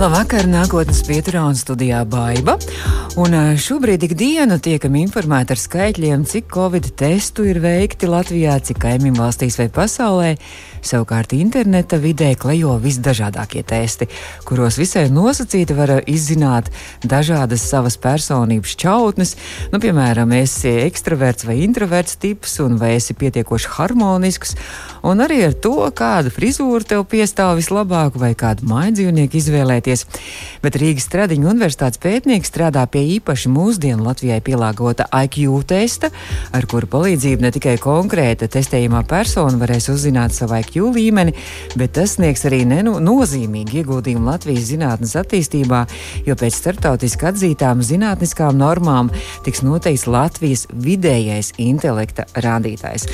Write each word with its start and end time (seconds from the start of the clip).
Labvakar, 0.00 0.46
nākotnes 0.48 1.02
pieturā 1.04 1.42
un 1.44 1.58
studijā 1.58 1.98
Baiva. 2.08 2.54
Un 3.20 3.34
šobrīd 3.60 4.06
ikdienu 4.06 4.56
tiekam 4.62 4.94
informēti 4.96 5.52
ar 5.52 5.60
skaitļiem, 5.60 6.24
cik 6.24 6.48
covid 6.54 6.88
testu 6.96 7.44
ir 7.44 7.60
veikti 7.60 8.08
Latvijā, 8.08 8.54
cik 8.64 8.80
kaimiņu 8.80 9.20
valstīs 9.20 9.60
vai 9.60 9.68
pasaulē. 9.68 10.30
Savukārt 10.80 11.34
interneta 11.36 11.98
vidē 12.00 12.30
klejo 12.40 12.78
visdažādākie 12.80 13.60
testi, 13.68 14.06
kuros 14.48 14.78
visai 14.80 15.10
nosacīti 15.12 15.76
var 15.76 15.92
izzināt 16.08 16.70
dažādas 17.04 17.66
savas 17.68 17.98
personības 18.00 18.72
čautnes. 18.80 19.34
Nu, 19.74 19.82
piemēram, 19.82 20.32
esi 20.38 20.72
ekstraverts 20.86 21.44
vai 21.44 21.58
introverts 21.66 22.16
tips, 22.22 22.56
un 22.64 22.78
vai 22.80 22.94
esi 22.96 23.12
pietiekoši 23.12 23.74
harmonisks, 23.74 24.56
un 25.04 25.20
arī 25.20 25.42
ar 25.50 25.58
to, 25.60 25.76
kādu 25.92 26.32
frizūru 26.32 26.88
tev 26.88 27.04
piestāv 27.12 27.58
vislabāk, 27.60 28.16
vai 28.16 28.32
kādu 28.32 28.70
mājdzīvnieku 28.70 29.36
izvēlēties. 29.42 29.89
Bet 30.64 30.76
Rīgas 30.80 31.06
Stradiņa 31.08 31.48
universitātes 31.50 32.00
pētnieks 32.02 32.50
strādā 32.52 32.84
pie 32.90 33.02
īpaši 33.16 33.50
mūsdienu 33.52 34.04
Latvijai 34.06 34.40
pielāgota 34.44 35.06
IQ 35.24 35.62
testa, 35.68 36.10
ar 36.52 36.66
kuru 36.70 36.88
palīdzību 36.90 37.46
ne 37.46 37.52
tikai 37.54 37.76
konkrēta 37.82 38.48
testējumā 38.50 39.02
persona 39.08 39.60
varēs 39.60 39.90
uzzināt 39.92 40.36
savu 40.36 40.58
IQ 40.60 40.90
līmeni, 40.94 41.34
bet 41.80 41.94
tas 41.98 42.16
sniegs 42.18 42.44
arī 42.48 42.62
nenu, 42.68 42.98
nozīmīgu 43.02 43.80
ieguldījumu 43.82 44.30
Latvijas 44.30 44.68
zinātnes 44.70 45.16
attīstībā, 45.20 45.84
jo 46.26 46.36
pēc 46.38 46.58
starptautiski 46.60 47.30
atzītām 47.30 47.82
zinātniskām 47.86 48.58
normām 48.60 49.10
tiks 49.46 49.64
noteikts 49.66 50.06
Latvijas 50.10 50.66
vidējais 50.70 51.54
intelekta 51.60 52.26
rādītājs. 52.34 53.08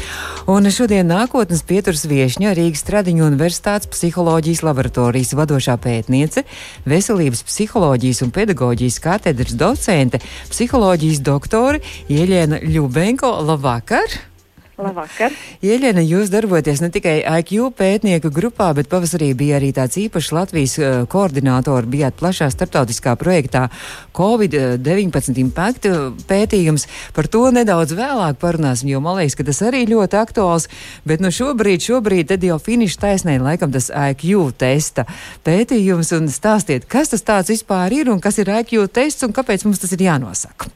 Un 0.50 0.68
šodien 0.72 1.08
nākotnes 1.10 1.62
pieturas 1.66 2.06
viešņa 2.08 2.54
Rīgas 2.56 2.84
Tradiņu 2.86 3.26
Universitātes 3.26 3.90
psiholoģijas 3.92 4.62
laboratorijas 4.66 5.34
vadošā 5.36 5.76
pētniece, 5.82 6.44
veselības 6.88 7.44
psiholoģijas 7.48 8.22
un 8.26 8.32
pedagoģijas 8.36 9.00
katedras 9.02 9.56
docente, 9.58 10.22
psiholoģijas 10.52 11.20
doktore 11.26 11.82
Ieļēna 12.12 12.62
Ļubenko. 12.66 13.34
Labvakar! 13.46 14.35
Labvakar! 14.76 15.32
Ieļena, 15.64 16.02
jūs 16.04 16.28
darbojaties 16.28 16.82
ne 16.84 16.90
tikai 16.92 17.14
IQ 17.24 17.70
pētnieku 17.78 18.28
grupā, 18.28 18.66
bet 18.76 18.90
pavasarī 18.92 19.30
bija 19.32 19.56
arī 19.56 19.70
tāds 19.72 19.96
īpašs 19.96 20.32
Latvijas 20.36 20.74
uh, 20.76 20.96
koordinātori, 21.08 21.88
bijāt 21.94 22.18
plašā 22.20 22.50
starptautiskā 22.52 23.14
projektā 23.16 23.70
Covid-19 24.18 25.40
impaktu 25.40 25.92
pētījums. 26.28 26.84
Par 27.16 27.24
to 27.32 27.46
nedaudz 27.56 27.94
vēlāk 27.96 28.36
parunāsim, 28.42 28.90
jo 28.92 29.00
man 29.00 29.16
liekas, 29.16 29.38
ka 29.38 29.46
tas 29.48 29.62
arī 29.64 29.86
ļoti 29.88 30.18
aktuāls, 30.20 30.68
bet 31.08 31.24
nu 31.24 31.32
šobrīd, 31.32 31.80
šobrīd 31.86 32.28
tad 32.34 32.44
jau 32.44 32.58
finiša 32.60 33.00
taisnē 33.06 33.38
laikam 33.40 33.72
tas 33.72 33.88
IQ 33.88 34.50
testa 34.60 35.06
pētījums 35.46 36.12
un 36.18 36.28
stāstiet, 36.28 36.84
kas 36.84 37.14
tas 37.14 37.24
tāds 37.24 37.54
vispār 37.54 37.96
ir 37.96 38.12
un 38.12 38.20
kas 38.20 38.42
ir 38.44 38.52
IQ 38.58 38.90
tests 38.92 39.24
un 39.24 39.32
kāpēc 39.32 39.64
mums 39.64 39.80
tas 39.80 39.96
ir 39.96 40.04
jānosaka. 40.04 40.68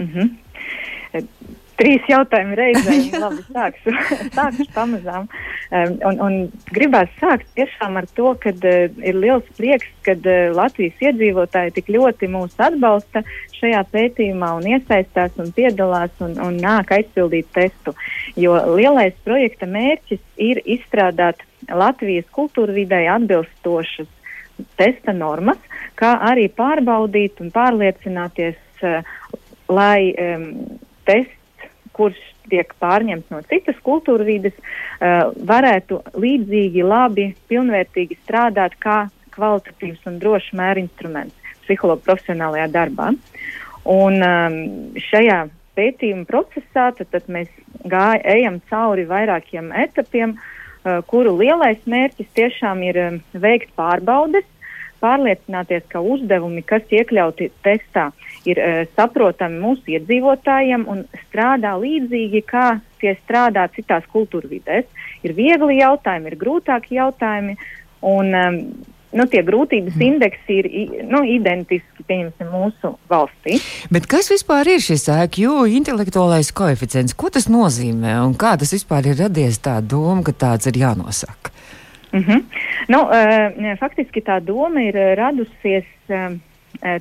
Mm 0.00 0.08
-hmm. 0.08 0.32
Trīs 1.74 2.04
jautājumi 2.06 2.54
reizē. 2.58 2.96
Labi, 3.24 3.42
sākšu, 3.50 3.94
sākšu 4.36 4.66
pamazām. 4.74 5.26
Um, 5.74 5.96
un, 6.06 6.20
un 6.22 6.36
gribās 6.74 7.10
sākt 7.18 7.48
tiešām 7.58 7.98
ar 7.98 8.06
to, 8.14 8.30
ka 8.42 8.52
uh, 8.54 9.00
ir 9.02 9.18
liels 9.18 9.48
prieks, 9.58 9.90
ka 10.06 10.14
uh, 10.14 10.54
Latvijas 10.54 11.02
iedzīvotāji 11.02 11.74
tik 11.80 11.90
ļoti 11.96 12.30
mūs 12.30 12.54
atbalsta 12.62 13.24
šajā 13.58 13.82
pētījumā 13.90 14.52
un 14.60 14.70
iesaistās 14.76 15.34
un 15.42 15.50
piedalās 15.56 16.14
un, 16.22 16.38
un 16.46 16.62
nāk 16.62 16.94
aizpildīt 16.94 17.50
testu. 17.56 17.96
Jo 18.38 18.54
lielais 18.76 19.18
projekta 19.26 19.66
mērķis 19.66 20.22
ir 20.38 20.62
izstrādāt 20.64 21.42
Latvijas 21.66 22.28
kultūra 22.34 22.76
vidē 22.76 23.06
atbilstošas 23.16 24.10
testa 24.78 25.10
normas, 25.16 25.58
kā 25.98 26.14
arī 26.22 26.46
pārbaudīt 26.54 27.40
un 27.42 27.50
pārliecināties, 27.50 28.60
uh, 28.86 29.00
lai 29.74 30.12
um, 30.14 30.52
tests 31.08 31.40
kurš 31.96 32.20
tiek 32.50 32.74
pārņemts 32.82 33.32
no 33.32 33.40
citas 33.48 33.78
kultūra 33.86 34.26
vides, 34.26 34.56
uh, 34.58 35.32
varētu 35.48 36.02
līdzīgi, 36.20 36.84
labi, 36.84 37.30
pilnvērtīgi 37.50 38.18
strādāt 38.22 38.76
kā 38.82 39.04
kvalitatīvs 39.34 40.04
un 40.10 40.20
drošs 40.22 40.52
mērinstruments 40.56 41.52
psihologa 41.64 42.04
profesionālajā 42.06 42.68
darbā. 42.74 43.12
Un 43.90 44.20
um, 44.24 44.58
šajā 45.10 45.44
pētījuma 45.76 46.26
procesā 46.28 46.90
tad, 46.96 47.08
tad 47.12 47.28
mēs 47.32 47.50
gāj, 47.90 48.20
ejam 48.36 48.60
cauri 48.70 49.04
vairākiem 49.08 49.72
etapiem, 49.84 50.36
uh, 50.36 51.00
kuru 51.10 51.34
lielais 51.40 51.82
mērķis 51.90 52.30
tiešām 52.38 52.84
ir 52.86 53.00
um, 53.02 53.20
veikt 53.32 53.74
pārbaudes, 53.78 54.46
pārliecināties, 55.04 55.84
ka 55.92 56.00
uzdevumi, 56.00 56.64
kas 56.66 56.88
iekļauti 56.88 57.50
testā, 57.66 58.08
ir 58.48 58.60
uh, 58.60 58.80
saprotami 58.96 59.60
mūsu 59.60 59.98
iedzīvotājiem 59.98 60.88
un 60.90 61.04
strādā 61.26 61.76
līdzīgi, 61.80 62.42
kā 62.48 62.66
tie 63.02 63.14
strādā 63.20 63.68
citās 63.76 64.08
kultūrvidēs. 64.12 64.88
Ir 65.24 65.36
viegli 65.36 65.78
jautājumi, 65.82 66.32
ir 66.32 66.40
grūtāki 66.40 66.98
jautājumi, 66.98 67.56
un 68.04 68.36
um, 68.40 68.60
nu, 69.14 69.26
tie 69.30 69.42
grūtības 69.46 69.96
mm. 69.96 70.04
indeksi 70.08 70.58
ir 70.60 70.68
nu, 71.08 71.22
identiski 71.28 72.20
mūsu 72.50 72.94
valstī. 73.10 73.60
Bet 73.94 74.08
kas 74.10 74.30
vispār 74.32 74.74
ir 74.74 74.82
šis 74.84 75.06
IQ 75.12 75.64
intelektuālais 75.78 76.50
koeficients? 76.56 77.16
Ko 77.16 77.30
tas 77.32 77.48
nozīmē 77.50 78.18
un 78.24 78.36
kā 78.38 78.56
tas 78.60 78.74
vispār 78.74 79.12
ir 79.12 79.20
radies 79.22 79.60
tā 79.64 79.78
doma, 79.80 80.22
ka 80.26 80.34
tāds 80.46 80.70
ir 80.70 80.82
jānosaka? 80.82 81.53
Mm 82.14 82.20
-hmm. 82.22 82.42
nu, 82.88 82.98
uh, 83.02 83.78
faktiski 83.78 84.20
tā 84.22 84.40
doma 84.40 84.82
ir 84.82 84.94
radusies 85.18 85.88
uh, 86.08 86.36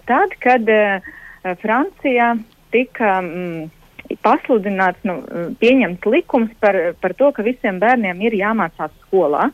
tad, 0.06 0.30
kad 0.40 0.62
uh, 0.70 1.02
Francijā 1.62 2.38
tika 2.72 3.22
mm, 3.22 3.70
pasludināts, 4.24 5.00
nu, 5.08 5.20
pieņemts 5.62 6.06
likums 6.06 6.52
par, 6.60 6.76
par 7.02 7.14
to, 7.14 7.32
ka 7.32 7.46
visiem 7.46 7.80
bērniem 7.80 8.22
ir 8.22 8.34
jāmācās 8.34 8.92
skolā. 9.06 9.50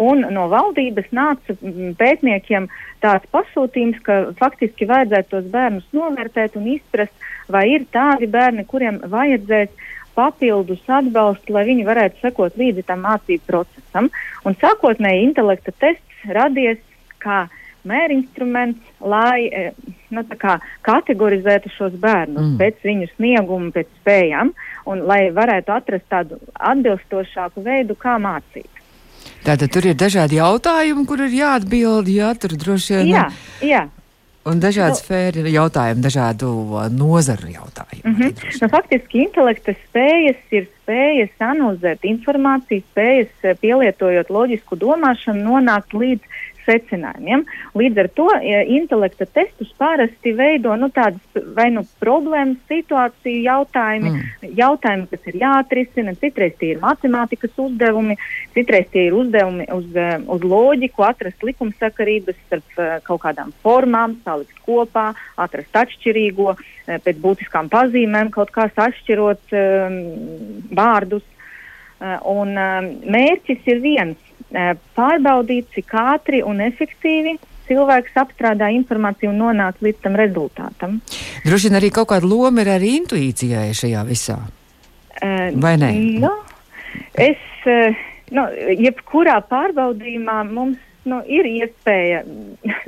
Un 0.00 0.24
no 0.32 0.46
valdības 0.48 1.10
nāca 1.12 1.56
pētniekiem 1.98 2.68
tāds 3.02 3.28
pasūtījums, 3.34 4.00
ka 4.06 4.18
faktiski 4.38 4.88
vajadzētu 4.90 5.32
tos 5.32 5.48
bērnus 5.52 5.86
novērtēt 5.96 6.58
un 6.60 6.68
izprast, 6.74 7.14
vai 7.50 7.66
ir 7.74 7.86
tādi 7.92 8.28
bērni, 8.30 8.66
kuriem 8.68 9.00
vajadzēs 9.10 9.72
papildus 10.16 10.82
atbalstu, 10.90 11.54
lai 11.54 11.64
viņi 11.68 11.86
varētu 11.86 12.20
sekot 12.24 12.58
līdzi 12.60 12.84
tam 12.88 13.04
mācību 13.06 13.46
procesam. 13.46 14.10
Un 14.44 14.56
sākotnēji 14.60 15.24
intelekta 15.28 15.74
tests 15.80 16.28
radies 16.28 16.80
kā 17.22 17.46
mērinstruments, 17.88 18.80
lai 19.00 19.46
e, 19.48 19.62
nu, 20.12 20.24
kā, 20.40 20.58
kategorizētu 20.84 21.72
šos 21.72 21.94
bērnus 22.00 22.50
mm. 22.50 22.58
pēc 22.60 22.84
viņu 22.84 23.08
snieguma, 23.14 23.70
pēc 23.76 23.88
spējām, 24.02 24.52
un 24.90 25.04
lai 25.08 25.22
varētu 25.32 25.72
atrast 25.72 26.08
tādu 26.12 26.40
atbilstošāku 26.52 27.64
veidu, 27.64 27.96
kā 27.96 28.18
mācīt. 28.20 28.79
Tātad 29.44 29.70
tur 29.72 29.86
ir 29.88 29.96
dažādi 29.96 30.36
jautājumi, 30.36 31.06
kur 31.08 31.22
ir 31.24 31.32
jāatbild, 31.32 32.10
jā, 32.12 32.34
tur 32.40 32.56
droši 32.60 33.00
vien. 33.00 33.08
Jā, 33.14 33.24
jā. 33.64 33.86
Un 34.48 34.56
dažādi 34.56 34.96
nu, 34.96 35.00
sfēri 35.02 35.52
jautājumi, 35.52 36.00
dažādu 36.00 36.48
uh, 36.48 36.86
nozaru 36.88 37.50
jautājumi. 37.52 38.04
Mm 38.04 38.14
-hmm. 38.16 38.60
nu, 38.62 38.68
faktiski 38.72 39.18
intelekta 39.26 39.74
spējas 39.76 40.40
ir 40.50 40.68
spējas 40.80 41.34
analizēt 41.44 42.06
informāciju, 42.08 42.82
spējas 42.92 43.32
uh, 43.44 43.56
pielietojot 43.60 44.30
loģisku 44.30 44.80
domāšanu, 44.80 45.44
nonākt 45.44 45.92
līdz 45.92 46.40
secinājumiem. 46.66 47.44
Līdz 47.78 48.02
ar 48.02 48.08
to 48.16 48.26
ja, 48.44 48.62
intelekta 48.78 49.26
testus 49.26 49.70
parasti 49.78 50.32
veido 50.36 50.74
nu, 50.80 50.90
tādas 50.94 51.44
vai 51.56 51.68
nu 51.74 51.84
problēmas, 52.02 52.58
situāciju 52.70 53.42
jautājumi, 53.44 54.12
mm. 54.12 54.52
jautājumi, 54.58 55.08
kas 55.10 55.30
ir 55.30 55.40
jāatrisina. 55.42 56.16
Citreiz 56.20 56.56
tie 56.60 56.74
ir 56.74 56.82
matemātikas 56.82 57.56
uzdevumi, 57.60 58.18
citreiz 58.56 58.88
tie 58.94 59.06
ir 59.08 59.18
uzdevumi 59.18 59.68
uz, 59.74 59.88
eh, 59.96 60.16
uz 60.30 60.46
loģiku, 60.46 61.06
atrast 61.06 61.44
likumsakarības 61.46 62.38
starp 62.46 62.78
uh, 62.78 62.96
kaut 63.06 63.22
kādām 63.24 63.52
formām, 63.64 64.16
salikt 64.24 64.56
kopā, 64.66 65.10
atrast 65.40 65.76
atšķirīgo, 65.82 66.54
uh, 66.54 66.98
pēc 67.04 67.20
būtiskām 67.22 67.70
pazīmēm 67.72 68.32
kaut 68.34 68.52
kā 68.54 68.68
sašķirot 68.74 69.54
um, 69.56 70.00
vārdus. 70.74 71.26
Un 72.00 72.54
um, 72.56 72.86
mērķis 73.12 73.66
ir 73.68 73.82
viens 73.84 74.29
pārbaudīt, 74.96 75.70
cik 75.74 75.94
ātri 75.94 76.42
un 76.46 76.62
efektīvi 76.64 77.36
cilvēks 77.70 78.16
apstrādā 78.18 78.70
informāciju 78.74 79.30
un 79.30 79.38
nonāk 79.44 79.78
līdz 79.84 80.02
tam 80.04 80.18
rezultātam. 80.18 80.98
Droši 81.46 81.70
vien 81.70 81.78
arī 81.78 81.92
kaut 81.94 82.10
kāda 82.10 82.26
loma 82.26 82.64
ir 82.64 82.72
arī 82.74 82.96
intuīcijai 82.98 83.70
šajā 83.76 84.04
visā. 84.08 84.40
Vai 85.20 85.74
ne? 85.78 85.90
Nu, 86.22 86.32
es, 87.20 87.40
nu, 88.34 88.46
jebkurā 88.80 89.38
pārbaudījumā 89.50 90.40
mums 90.50 90.80
nu, 91.08 91.20
ir 91.26 91.46
iespēja 91.48 92.24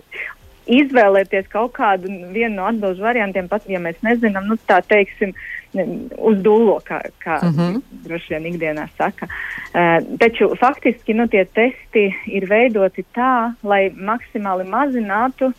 izvēlēties 0.80 1.50
kaut 1.52 1.74
kādu 1.78 2.10
vienu 2.34 2.56
no 2.56 2.68
atbildžu 2.70 3.04
variantiem, 3.04 3.50
pat 3.50 3.66
ja 3.70 3.80
mēs 3.82 3.98
nezinām, 4.06 4.48
nu, 4.50 4.58
tā 4.68 4.80
teiksim, 4.86 5.34
uz 5.72 6.38
dūlo, 6.44 6.76
kā, 6.84 7.00
kā 7.22 7.38
uh 7.40 7.48
mhm. 7.48 7.60
-huh. 7.60 7.82
droši 8.04 8.34
vien 8.34 8.46
ikdienā 8.52 8.86
saka. 8.98 9.26
Uh, 9.26 10.18
taču 10.18 10.52
faktiski 10.60 11.14
nu, 11.14 11.26
tie 11.28 11.44
testi 11.44 12.14
ir 12.26 12.48
veidoti 12.48 13.04
tā, 13.14 13.52
lai 13.62 13.90
maksimāli 13.90 14.68
mazinātu 14.68 15.52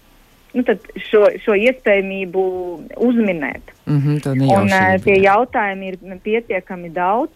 nu, 0.53 0.63
šo, 1.09 1.27
šo 1.45 1.55
iespējamību 1.55 2.43
uzminēt. 2.97 3.73
Mm 3.85 3.99
-hmm, 3.99 4.57
un, 4.57 4.67
uh, 4.67 5.03
tie 5.03 5.17
jautājumi 5.23 5.87
ir 5.87 5.97
pietiekami 6.23 6.89
daudz 6.89 7.31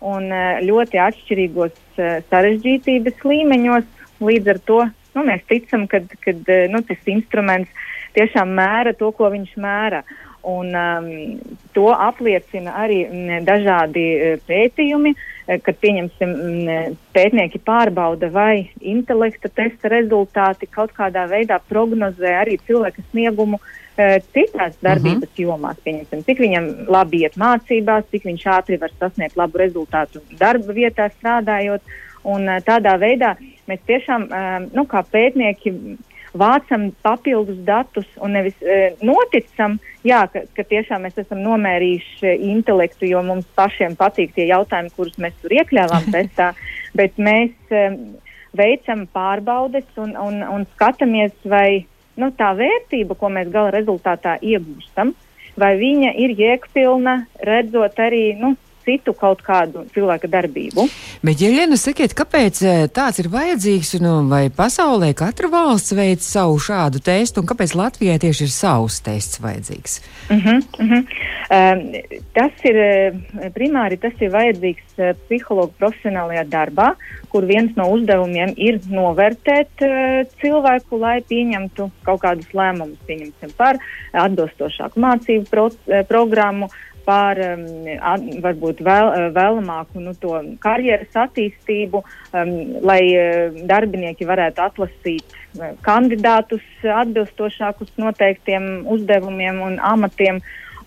un 0.00 0.32
uh, 0.32 0.60
ļoti 0.62 0.96
atšķirīgos 1.08 1.76
uh, 1.98 2.22
sarežģītības 2.30 3.24
līmeņos. 3.24 3.84
Līdz 4.20 4.48
ar 4.48 4.58
to 4.58 4.88
nu, 5.14 5.24
mēs 5.26 5.42
ticam, 5.48 5.86
ka 5.86 6.00
nu, 6.68 6.82
tas 6.82 7.10
instruments 7.10 7.70
tiešām 8.16 8.54
mēra 8.58 8.94
to, 8.98 9.10
ko 9.12 9.30
viņš 9.30 9.56
mēra. 9.60 10.02
Un, 10.42 10.70
um, 10.70 11.38
to 11.74 11.88
apliecina 11.90 12.76
arī 12.78 13.00
m, 13.08 13.16
mm, 13.16 13.46
dažādi 13.46 14.04
uh, 14.14 14.44
pētījumi, 14.46 15.10
uh, 15.14 15.56
kad 15.66 15.80
pieņemsim, 15.82 16.30
m, 16.30 16.52
mm, 16.62 16.94
pētnieki 17.16 17.58
pārbauda, 17.66 18.30
vai 18.30 18.68
intelekta 18.78 19.50
testa 19.50 19.90
rezultāti 19.90 20.70
kaut 20.70 20.94
kādā 20.94 21.26
veidā 21.30 21.58
prognozē 21.68 22.36
arī 22.44 22.54
cilvēka 22.68 23.02
sniegumu 23.10 23.58
uh, 23.58 24.18
citās 24.32 24.78
darbības 24.80 25.26
uh 25.26 25.34
mhm. 25.34 25.34
-huh. 25.34 25.44
jomās. 25.44 25.80
Pieņemsim, 25.84 26.24
cik 26.24 26.44
viņam 26.46 26.68
labi 26.86 27.24
iet 27.26 27.36
mācībās, 27.36 28.06
cik 28.10 28.30
viņš 28.30 28.46
ātri 28.46 28.80
var 28.80 28.94
sasniegt 28.98 29.36
labu 29.36 29.58
rezultātu 29.58 30.22
darba 30.38 30.72
vietā 30.72 31.10
strādājot. 31.18 31.82
Un, 32.24 32.46
tādā 32.66 32.98
veidā 32.98 33.36
mēs 33.68 33.78
tiešām, 33.86 34.28
nu, 34.74 34.84
kā 34.84 35.04
pētnieki, 35.06 35.70
vācam 36.38 36.88
papildus 37.04 37.58
datus 37.66 38.06
un 38.22 38.34
nevis 38.36 38.56
e, 38.62 38.78
noticam, 39.04 39.76
jā, 40.06 40.22
ka, 40.32 40.44
ka 40.56 40.64
tiešām 40.70 41.04
mēs 41.06 41.18
esam 41.20 41.42
nomērījuši 41.44 42.34
intelektu, 42.52 43.08
jo 43.10 43.22
mums 43.26 43.48
pašiem 43.58 43.96
patīk 43.98 44.34
tie 44.36 44.48
jautājumi, 44.50 44.94
kurus 44.96 45.18
mēs 45.22 45.36
tur 45.42 45.54
iekļāvām 45.58 46.08
testā, 46.14 46.52
bet 46.98 47.18
mēs 47.18 47.74
e, 47.74 47.84
veicam 48.58 49.06
pārbaudes 49.14 49.88
un, 50.00 50.14
un, 50.16 50.42
un 50.42 50.66
skatāmies, 50.74 51.34
vai 51.44 51.84
nu, 52.18 52.30
tā 52.34 52.52
vērtība, 52.58 53.18
ko 53.18 53.30
mēs 53.32 53.50
gala 53.52 53.72
rezultātā 53.74 54.38
iegūstam, 54.42 55.14
vai 55.58 55.74
viņa 55.78 56.14
ir 56.22 56.34
jēgpilna, 56.38 57.18
redzot 57.46 57.98
arī 58.02 58.32
nu, 58.38 58.54
citu 58.88 59.12
kaut 59.16 59.42
kādu 59.44 59.84
cilvēka 59.92 60.30
darbību. 60.32 60.88
Bet, 61.24 61.42
ja 61.42 61.52
Liena, 61.52 61.76
sakiet, 61.80 62.14
kāpēc 62.16 62.60
eh, 62.64 62.84
tāds 62.94 63.20
ir 63.20 63.30
vajadzīgs, 63.32 63.94
un 64.00 64.30
vai 64.32 64.46
pasaulē 64.54 65.12
katra 65.18 65.50
valsts 65.52 65.96
veic 65.98 66.24
savu 66.24 66.56
šādu 66.62 67.02
testu, 67.04 67.42
un 67.42 67.50
kāpēc 67.50 67.76
Latvijai 67.78 68.18
tieši 68.22 68.46
ir 68.48 68.54
savs 68.54 69.00
tests 69.04 69.42
vajadzīgs? 69.44 70.00
Uh 70.30 70.36
-huh, 70.36 70.62
uh 70.80 70.86
-huh. 70.92 71.04
Um, 71.48 71.94
tas 72.36 72.52
ir 72.68 72.76
eh, 72.76 73.14
primāri 73.54 73.96
tas 73.96 74.12
ir 74.20 74.28
vajadzīgs 74.34 74.98
uh, 75.00 75.14
psihologu 75.24 75.72
profesionālajā 75.80 76.42
darbā, 76.44 76.90
kur 77.32 77.46
viens 77.48 77.72
no 77.76 77.86
uzdevumiem 77.88 78.52
ir 78.56 78.76
novērtēt 78.92 79.80
uh, 79.80 80.28
cilvēku, 80.42 80.98
lai 81.00 81.22
pieņemtu 81.24 81.90
kaut 82.04 82.20
kādus 82.20 82.52
lēmumus, 82.52 83.00
pieņemsim 83.08 83.54
par 83.56 83.80
atbilstošāku 84.12 85.00
mācību 85.00 85.48
pro, 85.48 85.70
uh, 85.70 86.04
programmu, 86.10 86.68
par 87.08 87.40
um, 87.40 87.64
at, 87.88 88.24
varbūt 88.44 88.82
vēl, 88.84 89.08
uh, 89.08 89.28
vēlamāku 89.36 90.02
nu, 90.04 90.12
karjeras 90.60 91.16
attīstību, 91.24 92.02
um, 92.36 92.52
lai 92.84 93.00
uh, 93.16 93.62
darbinieki 93.70 94.28
varētu 94.28 94.64
atlasīt 94.66 95.24
uh, 95.32 95.72
kandidātus 95.86 96.66
atbilstošākus 96.82 97.94
noteiktiem 98.00 98.84
uzdevumiem 98.92 99.62
un 99.64 99.80
amatiem. 99.94 100.42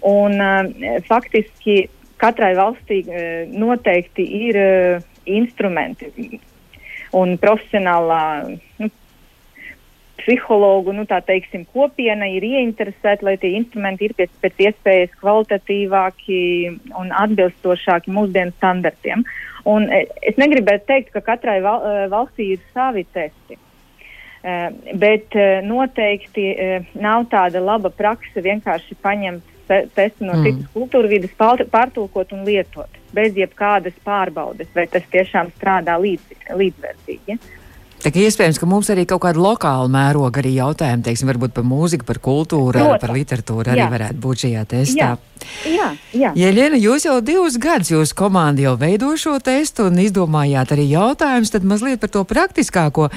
Un, 0.05 0.37
uh, 0.37 1.01
faktiski 1.09 1.83
katrai 2.21 2.53
valstī 2.57 3.01
uh, 3.07 3.49
noteikti 3.49 4.25
ir 4.45 4.61
uh, 4.61 5.09
instrumenti 5.25 6.39
un 7.17 7.35
profesionālā 7.41 8.23
nu, 8.79 8.89
psihologu 10.21 10.93
nu, 10.95 11.05
teiksim, 11.09 11.65
kopiena 11.73 12.29
ir 12.31 12.45
ieinteresēta, 12.47 13.25
lai 13.27 13.37
tie 13.41 13.53
instrumenti 13.57 14.07
ir 14.07 14.15
pēc, 14.17 14.31
pēc 14.43 14.61
iespējas 14.67 15.17
kvalitatīvāki 15.21 16.41
un 17.01 17.11
atbilstošāki 17.23 18.13
mūsdienu 18.13 18.55
standartiem. 18.57 19.25
Un 19.69 19.89
e, 19.93 20.05
es 20.25 20.39
negribētu 20.41 20.87
teikt, 20.89 21.11
ka 21.13 21.21
katrai 21.33 21.59
val, 21.65 21.83
e, 21.83 22.07
valstī 22.13 22.53
ir 22.55 22.63
savi 22.73 23.05
testi. 23.13 23.57
Uh, 23.57 23.67
bet 24.97 25.35
noteikti 25.61 26.47
nav 26.97 27.27
tāda 27.29 27.61
laba 27.61 27.91
praksa 27.93 28.41
vienkārši 28.41 28.95
paņemt 28.97 29.51
te 29.71 29.87
testu 29.95 30.25
no 30.25 30.35
mm. 30.35 30.43
citas 30.43 30.71
kultūra 30.73 31.11
vidas, 31.11 31.33
pārtulkot 31.71 32.33
un 32.35 32.43
lietot 32.47 32.99
bez 33.15 33.37
jebkādas 33.37 33.95
pārbaudes, 34.05 34.71
vai 34.75 34.87
tas 34.91 35.05
tiešām 35.13 35.51
strādā 35.55 35.97
līdz, 36.01 36.47
līdzvērtīgi. 36.57 37.35
Ja? 37.35 37.60
Tā 38.01 38.09
kā 38.09 38.23
iespējams, 38.25 38.57
ka 38.57 38.67
mums 38.69 38.89
arī 38.89 39.03
kaut 39.09 39.21
kāda 39.21 39.41
lokāla 39.41 39.89
mēroga 39.91 40.41
arī 40.41 40.55
jautājumi, 40.55 41.03
teiksim, 41.05 41.29
varbūt 41.29 41.53
par 41.53 41.65
mūziku, 41.69 42.07
par 42.07 42.17
kultūru, 42.23 42.73
Protams. 42.73 43.01
par 43.03 43.13
literatūru 43.13 43.73
arī 43.73 43.83
jā. 43.83 43.89
varētu 43.93 44.21
būt 44.23 44.45
šajā 44.45 44.63
testā. 44.71 45.09
Jā, 45.69 45.89
jā. 46.17 46.31
Jeļena, 46.37 46.79
jūs 46.81 47.05
jau 47.05 47.19
divus 47.25 47.59
gadus, 47.61 47.93
jūsu 47.93 48.17
komanda 48.17 48.65
jau 48.65 48.73
veido 48.81 49.11
šo 49.21 49.37
testu 49.43 49.85
un 49.91 50.01
izdomājāt 50.01 50.73
arī 50.73 50.87
jautājumus, 50.95 51.53
tad 51.53 51.67
mazliet 51.67 52.01
par 52.01 52.13
to 52.13 52.25
praktiskāko. 52.25 53.11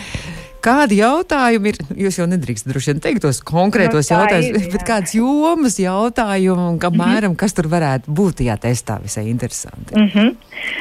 Kādi 0.64 0.96
jautājumi 1.02 1.72
ir? 1.72 1.78
Jūs 2.06 2.18
jau 2.20 2.26
nedrīkstat 2.28 2.70
droši 2.72 2.92
vien 2.92 3.00
teikt 3.04 3.24
tos 3.24 3.40
konkrētos 3.44 4.08
no, 4.08 4.20
jautājumus, 4.20 4.68
bet 4.72 4.84
kādas 4.88 5.12
jomas 5.16 5.76
jautājumi 5.80 6.68
un 6.70 6.78
apmēram, 6.78 7.04
mm 7.04 7.34
-hmm. 7.34 7.40
kas 7.42 7.56
tur 7.56 7.68
varētu 7.72 8.14
būt 8.20 8.38
tajā 8.40 8.56
testā 8.62 8.96
visai 9.02 9.26
interesanti? 9.28 9.94
Mm 9.94 10.08
-hmm. 10.08 10.30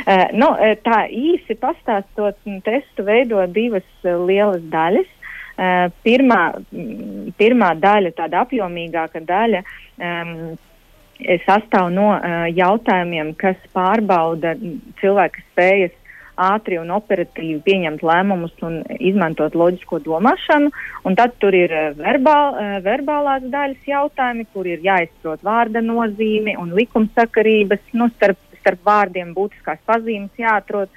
uh, 0.07 0.25
nu, 0.39 0.47
tā 0.87 0.99
īsi 1.09 1.57
pastāstot, 1.59 2.39
testu 2.63 3.03
veido 3.03 3.45
divas 3.47 3.89
uh, 4.03 4.25
lielas 4.27 4.63
daļas. 4.71 5.09
Uh, 5.53 5.91
pirmā, 6.03 6.41
pirmā 7.37 7.73
daļa, 7.77 8.11
tāda 8.11 8.41
apjomīgāka 8.41 9.19
daļa, 9.21 9.61
um, 9.97 10.57
sastāv 11.45 11.91
no 11.93 12.07
uh, 12.15 12.47
jautājumiem, 12.55 13.35
kas 13.35 13.59
pārbauda 13.73 14.55
cilvēka 15.01 15.43
spējas 15.51 15.91
ātri 16.39 16.79
un 16.81 16.91
operatīvi 16.93 17.59
pieņemt 17.65 18.03
lēmumus 18.05 18.55
un 18.65 18.81
izmantot 18.99 19.55
loģisko 19.55 19.99
domāšanu. 20.05 20.71
Un 21.05 21.17
tad 21.19 21.35
tur 21.41 21.55
ir 21.55 21.71
eh, 21.71 21.91
verbāl, 21.97 22.57
eh, 22.57 22.79
verbālās 22.85 23.45
daļas 23.53 23.87
jautājumi, 23.87 24.47
kur 24.53 24.67
ir 24.67 24.83
jāizprot 24.83 25.43
vārda 25.45 25.83
nozīme 25.83 26.57
un 26.59 26.73
likumsakarības, 26.77 27.85
nu, 27.93 28.09
starp, 28.17 28.39
starp 28.61 28.83
vārdiem 28.85 29.33
būtiskās 29.37 29.81
pazīmes 29.85 30.33
jāatrod. 30.39 30.89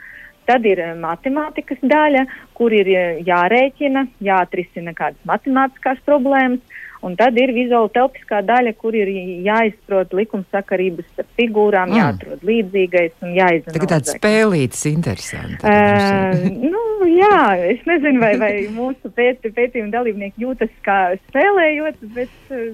Tad 0.46 0.64
ir 0.64 0.80
eh, 0.80 0.94
matemātikas 0.98 1.82
daļa, 1.82 2.26
kur 2.56 2.72
ir 2.72 2.88
jārēķina, 3.26 4.06
jāatrisina 4.24 4.96
kādas 4.96 5.20
matemātiskās 5.28 6.00
problēmas. 6.06 6.82
Un 7.04 7.16
tad 7.18 7.36
ir 7.38 7.52
vizuāla 7.54 7.90
telpiskā 7.92 8.40
daļa, 8.46 8.72
kur 8.80 8.96
ir 8.96 9.10
jāizprot 9.44 10.14
likumsakarības 10.16 11.20
ar 11.20 11.28
figūrām, 11.38 11.92
mm. 11.92 12.00
jāatrod 12.00 12.44
līdzīgais 12.48 13.14
un 13.20 13.34
jāizanalizē. 13.36 13.76
Tagad 13.76 13.92
tāds 13.92 14.14
spēlītis 14.16 14.84
interesants. 14.90 15.60
Uh, 15.60 16.48
nu, 16.72 16.82
jā, 17.10 17.40
es 17.74 17.84
nezinu, 17.88 18.22
vai, 18.22 18.34
vai 18.40 18.52
mūsu 18.72 19.12
pēt, 19.16 19.44
pētījuma 19.44 19.92
dalībnieki 19.92 20.46
jūtas 20.46 20.72
kā 20.86 21.00
spēlējot, 21.28 22.00
bet 22.16 22.54
uh, 22.56 22.70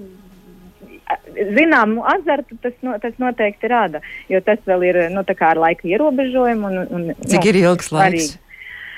zināmu 1.57 2.05
azartu 2.15 2.57
tas, 2.63 2.75
no, 2.85 2.95
tas 3.03 3.17
noteikti 3.21 3.69
rada, 3.71 4.01
jo 4.31 4.39
tas 4.45 4.61
vēl 4.67 4.87
ir 4.87 5.01
nu, 5.13 5.25
ar 5.27 5.61
laika 5.67 5.87
ierobežojumu. 5.89 6.71
Un, 6.71 6.87
un, 6.87 7.09
Cik 7.27 7.41
nu, 7.41 7.49
ir 7.51 7.61
ilgs 7.65 7.91
laiks? 7.93 8.31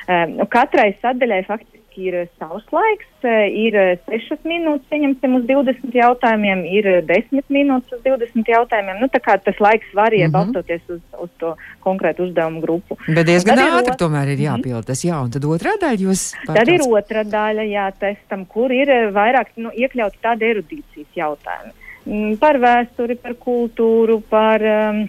Uh, 0.05 0.27
nu, 0.35 0.45
katrai 0.51 0.91
sadaļai 1.01 1.41
faktiski 1.47 1.74
ir 2.01 2.15
eh, 2.15 2.27
savs 2.39 2.65
laiks, 2.73 3.07
eh, 3.23 3.45
ir 3.49 3.77
6 4.07 4.33
eh, 4.35 4.41
minūtes, 4.47 4.85
pieņemsim, 4.91 5.37
uz 5.39 5.45
20 5.49 5.95
jautājumiem, 5.99 6.63
ir 6.69 6.89
10 7.07 7.53
minūtes 7.53 7.95
uz 7.97 8.01
20 8.05 8.51
jautājumiem. 8.55 8.99
Nu, 9.01 9.09
tas 9.11 9.61
laiks 9.61 9.93
varīja 9.93 10.27
mm 10.27 10.33
-hmm. 10.33 10.35
balstoties 10.35 10.81
uz, 10.89 11.01
uz 11.21 11.31
to 11.39 11.55
konkrētu 11.83 12.27
uzdevumu 12.27 12.61
grupu. 12.61 12.97
Bet 13.07 13.25
diezgan 13.25 13.59
ātri 13.59 13.93
ir 13.93 14.01
tomēr 14.01 14.27
ir 14.33 14.37
mhm. 14.37 14.45
jāpild 14.49 14.85
tas, 14.85 15.05
jā, 15.05 15.21
un 15.23 15.31
tad 15.31 15.45
otrā 15.45 15.77
daļa 15.81 16.01
jūs. 16.07 16.27
Pārtās... 16.45 16.55
Tad 16.55 16.73
ir 16.73 16.81
otra 16.89 17.23
daļa, 17.23 17.63
jā, 17.69 17.87
testam, 17.99 18.45
kur 18.45 18.71
ir 18.71 19.11
vairāk 19.11 19.55
nu, 19.55 19.71
iekļauti 19.71 20.21
tādi 20.21 20.51
erudīcijas 20.51 21.11
jautājumi. 21.15 21.84
Mm, 22.05 22.35
par 22.37 22.59
vēsturi, 22.61 23.15
par 23.17 23.33
kultūru, 23.41 24.19
par 24.29 24.61
um, 24.61 24.99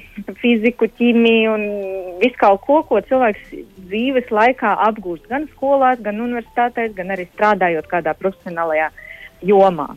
fiziku, 0.40 0.88
ķīmiju 0.96 1.52
un 1.52 1.64
visu 2.22 2.38
kaut 2.40 2.62
ko, 2.64 2.78
ko 2.88 3.02
cilvēks 3.04 3.50
dzīves 3.90 4.30
laikā 4.32 4.70
apgūst 4.86 5.26
gan 5.28 5.44
skolās, 5.50 6.00
gan 6.00 6.22
universitātēs, 6.24 6.94
gan 6.96 7.12
arī 7.12 7.26
strādājot 7.34 7.90
kādā 7.90 8.14
profesionālajā 8.16 8.88
jomā. 9.44 9.90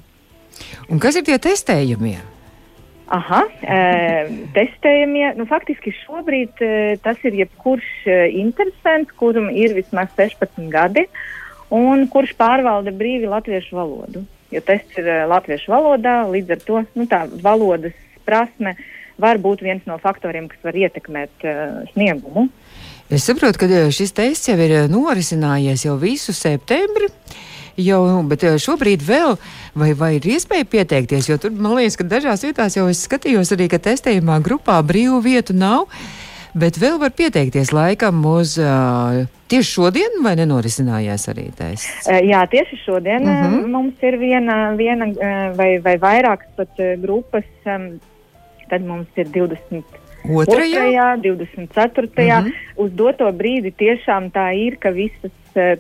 Un 0.91 0.99
kas 0.99 1.15
ir 1.15 1.23
tie 1.29 1.37
testējumie? 1.39 2.17
Aha, 3.15 3.39
e, 3.63 3.77
testējumie, 4.53 5.31
nu, 5.39 5.45
faktiski 5.49 5.93
šobrīd 6.03 6.59
e, 6.61 6.73
tas 7.01 7.23
ir 7.25 7.37
jebkurš 7.39 7.87
e, 8.05 8.17
interesants, 8.43 9.15
kuram 9.17 9.47
ir 9.49 9.71
vismaz 9.77 10.11
16 10.19 10.67
gadi 10.73 11.07
un 11.73 12.03
kurš 12.11 12.35
pārvalda 12.37 12.91
brīvi 12.93 13.31
latviešu 13.31 13.79
valodu. 13.79 14.25
Jo 14.53 14.61
tests 14.65 14.99
ir 15.01 15.09
latviešu 15.29 15.71
valodā, 15.73 16.21
līdz 16.29 16.55
ar 16.55 16.63
to 16.65 16.83
nu, 16.95 17.07
tā 17.09 17.25
valodas 17.43 17.95
prasme 18.27 18.75
var 19.19 19.39
būt 19.41 19.63
viens 19.65 19.83
no 19.89 19.97
faktoriem, 19.99 20.47
kas 20.47 20.63
var 20.63 20.77
ietekmēt 20.79 21.43
uh, 21.43 21.81
sniegumu. 21.93 22.47
Es 23.09 23.25
saprotu, 23.25 23.63
ka 23.63 23.87
šis 23.91 24.13
tests 24.13 24.51
jau 24.51 24.57
ir 24.61 24.85
norisinājies 24.91 25.87
jau 25.87 25.95
visu 25.99 26.35
septembri. 26.35 27.09
Jau, 27.79 28.01
bet 28.27 28.43
šobrīd 28.59 29.03
vēl, 29.07 29.37
vai, 29.79 29.93
vai 29.95 30.09
ir 30.17 30.25
iespēja 30.35 30.67
pieteikties? 30.67 31.29
Jo 31.31 31.37
tur 31.39 31.53
man 31.55 31.77
liekas, 31.77 31.95
ka 31.99 32.05
dažās 32.11 32.43
vietās 32.43 32.75
jau 32.75 32.89
es 32.91 33.05
skatījos 33.07 33.53
arī, 33.55 33.69
ka 33.71 33.79
testējumā 33.79 34.41
grupā 34.43 34.75
brīvu 34.83 35.21
vietu 35.23 35.55
nav. 35.55 35.87
Bet 36.57 36.79
vēl 36.81 36.97
var 36.97 37.11
pieteikties 37.13 37.69
laikam 37.75 38.23
uz 38.25 38.55
uh, 38.57 39.21
tieši 39.51 39.69
šodien, 39.69 40.19
vai 40.25 40.33
nenorisinājās 40.39 41.27
arī 41.29 41.49
tests? 41.57 42.07
Jā, 42.09 42.41
tieši 42.49 42.79
šodien 42.85 43.21
uh 43.21 43.29
mhm. 43.29 43.53
-huh. 43.53 43.67
mums 43.67 44.01
ir 44.01 44.17
viena, 44.17 44.73
viena 44.75 45.11
vai, 45.55 45.77
vai 45.79 45.97
vairākas 45.97 46.49
pat 46.55 46.81
grupas. 47.01 47.45
Tad 48.69 48.81
mums 48.85 49.07
ir 49.17 49.25
20. 49.25 49.83
Otrajā, 50.29 51.15
24. 51.21 52.07
Uh 52.07 52.13
-huh. 52.13 52.51
Uz 52.75 52.91
doto 52.91 53.25
brīdi 53.31 53.73
tiešām 53.73 54.31
tā 54.31 54.53
ir, 54.53 54.77
ka 54.77 54.89
visas 54.89 55.31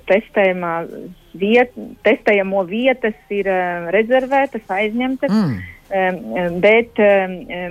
testējumā 0.05 0.87
viet, 1.33 1.71
testējamo 2.03 2.63
vietas 2.63 3.13
ir 3.29 3.45
rezervētas, 3.93 4.61
aizņemtas, 4.67 5.31
mm. 5.31 6.59
bet 6.59 6.97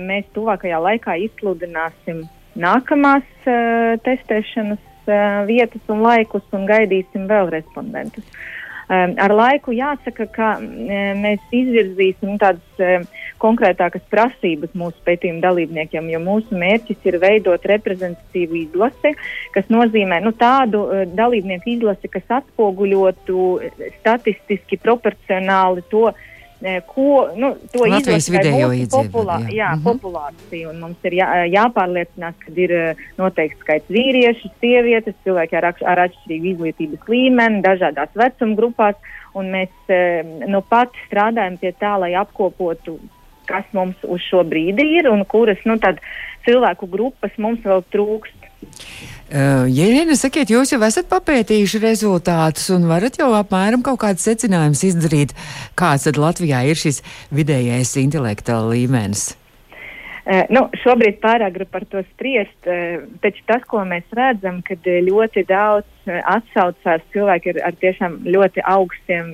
mēs 0.01 0.25
tuvākajā 0.33 0.79
laikā 0.79 1.17
izsludināsim 1.27 2.23
nākamās 2.57 3.27
uh, 3.45 3.97
testēšanas 4.05 4.81
uh, 5.09 5.43
vietas 5.49 5.83
un 5.91 6.03
laikus 6.05 6.45
un 6.55 6.65
gaidīsim 6.69 7.27
vēl 7.29 7.51
respondentus. 7.53 8.25
Um, 8.89 9.11
ar 9.21 9.29
laiku 9.29 9.69
jāsaka, 9.77 10.25
ka 10.33 10.47
um, 10.57 10.69
mēs 11.21 11.43
izvirzīsim 11.53 12.39
tādas 12.41 12.81
um, 12.81 13.03
konkrētākas 13.37 14.01
prasības 14.09 14.73
mūsu 14.73 14.97
pētījuma 15.05 15.43
dalībniekiem, 15.43 16.09
jo 16.09 16.21
mūsu 16.23 16.57
mērķis 16.57 17.05
ir 17.05 17.19
veidot 17.21 17.67
reprezentatīvu 17.69 18.57
izlasi, 18.63 19.13
kas 19.53 19.69
nozīmē 19.69 20.23
nu, 20.25 20.33
tādu 20.33 20.87
uh, 20.87 21.03
dalībnieku 21.05 21.75
izlasi, 21.75 22.09
kas 22.09 22.39
atspoguļotu 22.39 23.45
statistiski 23.99 24.81
proporcionāli 24.81 25.85
to, 25.93 26.07
uh, 26.09 26.25
ko 26.59 27.29
nu, 27.39 27.53
to 27.71 27.85
izlaiž 27.87 28.27
populā, 28.91 29.37
jā. 29.47 29.69
Mm 29.71 29.79
-hmm. 29.79 29.83
populācija. 29.83 30.73
Mums 30.73 30.97
ir 31.03 31.13
jā, 31.13 31.27
jāpārliecinās, 31.47 32.35
ka 32.39 32.51
ir 32.55 32.95
noteikts 33.17 33.59
skaits 33.59 33.89
vīriešu, 33.89 34.51
sievietes, 34.59 35.15
cilvēki 35.23 35.55
ar, 35.55 35.73
ar 35.85 35.99
atšķirīgu 36.07 36.51
izglītības 36.53 37.07
līmeni, 37.07 37.61
dažādās 37.61 38.09
vecuma 38.15 38.55
grupās. 38.55 38.95
Mēs 39.35 39.69
nu 40.47 40.61
pat 40.61 40.89
strādājam 41.07 41.57
pie 41.57 41.71
tā, 41.79 41.99
lai 41.99 42.13
apkopotu, 42.13 42.99
kas 43.45 43.63
mums 43.71 43.95
uz 44.03 44.21
šo 44.21 44.43
brīdi 44.43 44.83
ir 44.99 45.09
un 45.09 45.23
kuras 45.25 45.57
nu, 45.65 45.77
cilvēku 46.45 46.87
grupas 46.87 47.31
mums 47.37 47.59
vēl 47.63 47.83
trūkst. 47.93 48.38
Uh, 48.59 49.67
Jēlīna, 49.69 50.17
sakiet, 50.17 50.49
jūs 50.49 50.73
jau 50.73 50.79
esat 50.87 51.07
papētījuši 51.11 51.83
rezultātus 51.83 52.65
un 52.73 52.87
varat 52.89 53.19
jau 53.21 53.29
apmēram 53.37 53.83
kaut 53.85 54.01
kādas 54.01 54.25
secinājumus 54.25 54.81
izdarīt, 54.89 55.35
kāds 55.79 56.09
tad 56.09 56.19
Latvijā 56.19 56.63
ir 56.67 56.79
šis 56.79 57.03
vidējais 57.35 57.93
intelektuāla 58.01 58.73
līmenis? 58.73 59.29
Uh, 60.29 60.43
nu, 60.53 60.67
šobrīd 60.83 61.15
pārāk 61.23 61.55
grib 61.55 61.71
par 61.73 61.87
to 61.89 62.03
spriest, 62.11 62.57
uh, 62.69 62.99
taču 63.23 63.41
tas, 63.49 63.63
ko 63.65 63.81
mēs 63.87 64.05
redzam, 64.13 64.59
kad 64.67 64.85
ļoti 64.85 65.41
daudz 65.49 65.87
uh, 66.05 66.19
atsaucās 66.35 67.01
cilvēki 67.15 67.55
ar, 67.55 67.61
ar 67.71 67.77
tiešām 67.81 68.19
ļoti 68.27 68.61
augstiem, 68.69 69.31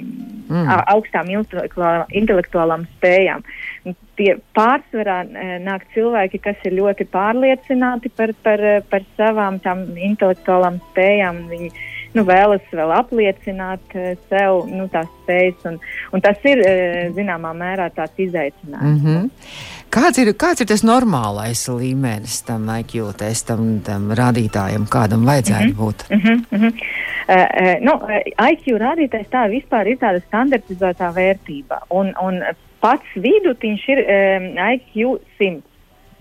mm. 0.47 0.71
augstām 0.93 1.33
intelektuālām 1.35 2.87
spējām. 2.93 3.43
Tie 4.15 4.37
pārsvarā 4.55 5.17
nāk 5.65 5.83
cilvēki, 5.91 6.39
kas 6.45 6.63
ir 6.63 6.77
ļoti 6.77 7.09
pārliecināti 7.11 8.13
par, 8.15 8.31
par, 8.45 8.63
par 8.87 9.03
savām 9.19 9.59
intelektuālām 9.99 10.79
spējām. 10.93 11.43
Viņi 11.51 11.73
nu, 12.15 12.23
vēlas 12.27 12.65
vēl 12.71 12.91
apliecināt 12.95 13.95
sev 14.29 14.65
nu, 14.71 14.87
tās 14.91 15.07
spējas, 15.21 15.63
un, 15.69 15.79
un 16.11 16.25
tas 16.25 16.37
ir 16.43 16.61
zināmā 17.15 17.53
mērā 17.53 17.89
tāds 17.95 18.19
izaicinājums. 18.27 19.01
Mm 19.01 19.05
-hmm. 19.05 19.29
Kāds 19.95 20.19
ir, 20.19 20.33
kāds 20.35 20.59
ir 20.59 20.67
tas 20.67 20.81
normālais 20.83 21.61
līmenis 21.71 22.41
tam 22.43 22.65
IQ 22.73 23.13
testam, 23.15 23.79
tam 23.85 24.09
rādītājam, 24.11 24.89
kādam 24.91 25.23
vajadzētu 25.23 25.69
mm 25.69 25.71
-hmm. 25.71 25.83
būt? 25.83 26.09
Mm 26.09 26.21
-hmm, 26.21 26.43
mm 26.51 26.59
-hmm. 26.59 26.73
Uh, 27.25 27.35
uh, 27.35 27.75
nu, 27.81 27.93
IQ 28.51 28.65
rādītājs 28.77 29.29
tā 29.33 29.47
vispār 29.49 29.87
ir 29.87 29.97
tāda 29.97 30.19
standartizētā 30.27 31.13
vērtība, 31.13 31.79
un, 31.89 32.13
un 32.21 32.43
pats 32.79 33.15
vidutiņš 33.15 33.87
ir 33.87 33.99
um, 33.99 34.43
IQ 34.73 35.19
100. 35.39 35.61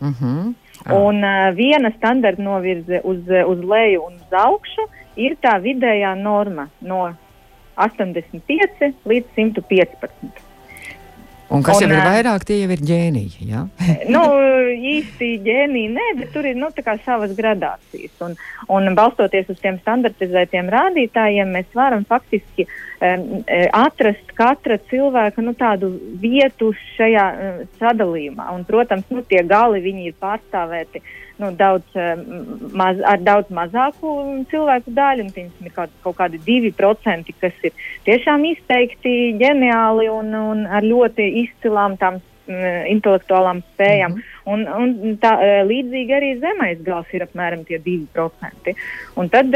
Mm 0.00 0.14
-hmm. 0.20 0.54
Ah. 0.84 0.92
Un 0.92 1.24
uh, 1.24 1.56
viena 1.56 1.90
standarta 1.96 2.42
novirze 2.42 3.00
uz, 3.04 3.18
uz 3.46 3.58
leju 3.64 4.02
un 4.06 4.14
uz 4.14 4.32
augšu 4.32 4.82
ir 5.16 5.36
tā 5.42 5.58
vidējā 5.62 6.14
norma 6.20 6.68
no 6.80 7.04
85 7.76 9.06
līdz 9.08 9.38
115. 9.38 10.44
Un 11.54 11.62
kas 11.62 11.76
un, 11.76 11.84
jau 11.84 11.92
ir 11.92 12.00
vairāk, 12.02 12.44
tie 12.48 12.56
jau 12.62 12.70
ir 12.72 12.80
ģēniji. 12.88 13.46
Ja? 13.50 13.64
nu, 14.14 14.22
īsti 14.90 15.28
ģēniji 15.44 15.90
nē, 15.92 16.06
bet 16.18 16.32
tur 16.34 16.48
ir 16.48 16.56
nu, 16.58 16.70
savas 17.04 17.34
gradācijas. 17.36 18.14
Un, 18.24 18.36
un 18.72 18.96
balstoties 18.96 19.50
uz 19.52 19.60
tiem 19.62 19.78
standartizētiem 19.82 20.70
rādītājiem, 20.72 21.52
mēs 21.54 21.68
varam 21.76 22.06
faktiski 22.08 22.66
um, 22.66 23.44
atrast 23.76 24.32
katra 24.38 24.80
cilvēka 24.90 25.44
nu, 25.44 25.54
tādu 25.58 25.92
vietu 26.22 26.72
šajā 26.96 27.26
um, 27.34 27.60
sadalījumā. 27.82 28.48
Un, 28.56 28.64
protams, 28.68 29.06
nu, 29.12 29.22
tie 29.28 29.44
gali 29.46 29.84
ir 30.08 30.16
pārstāvēti 30.20 31.04
nu, 31.42 31.50
daudz, 31.58 31.96
maz, 32.72 33.00
ar 33.02 33.22
daudz 33.22 33.50
mazāku 33.54 34.12
cilvēku 34.50 34.94
daļu. 34.94 35.30
Viņam 35.34 35.66
ir 35.68 35.74
kaut, 35.74 35.96
kaut 36.04 36.18
kādi 36.20 36.40
2%, 36.46 37.34
kas 37.40 37.66
ir 37.66 37.88
tiešām 38.06 38.44
izteikti 38.52 39.34
ģeniāli 39.40 40.10
un, 40.12 40.30
un 40.52 40.64
ar 40.66 40.86
ļoti 40.86 41.26
izcilām 41.44 41.98
tām 42.00 42.22
intelektuālām 42.46 43.62
spējām. 43.72 44.12
Mm 44.12 44.20
-hmm. 44.20 44.52
un, 44.52 44.90
un 45.02 45.16
tā, 45.16 45.32
līdzīgi 45.64 46.12
arī 46.12 46.30
zemais 46.40 46.82
gals 46.84 47.06
ir 47.12 47.22
apmēram 47.24 47.64
tie 47.64 47.78
2%. 47.78 48.74
Un 49.16 49.28
tad 49.28 49.46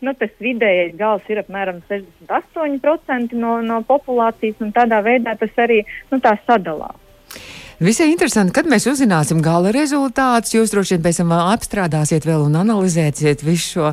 nu, 0.00 0.14
tas 0.14 0.30
vidējais 0.40 0.96
gals 0.96 1.22
ir 1.28 1.38
apmēram 1.38 1.80
68% 1.88 3.32
no, 3.32 3.60
no 3.62 3.82
populācijas, 3.82 4.60
un 4.60 4.72
tādā 4.72 5.02
veidā 5.02 5.38
tas 5.38 5.50
arī 5.56 5.84
nu, 6.10 6.20
sadalās. 6.46 7.03
Visai 7.82 8.12
interesanti, 8.12 8.54
kad 8.54 8.68
mēs 8.70 8.86
uzzināsim 8.86 9.40
gala 9.42 9.72
rezultātus. 9.74 10.54
Jūs 10.54 10.70
droši 10.70 10.94
vien 10.94 11.02
pēc 11.08 11.18
tam 11.22 11.32
apstrādāsiet 11.34 12.26
vēl 12.26 12.46
un 12.46 12.60
analizēsiet 12.60 13.42
visu 13.42 13.66
šo. 13.72 13.92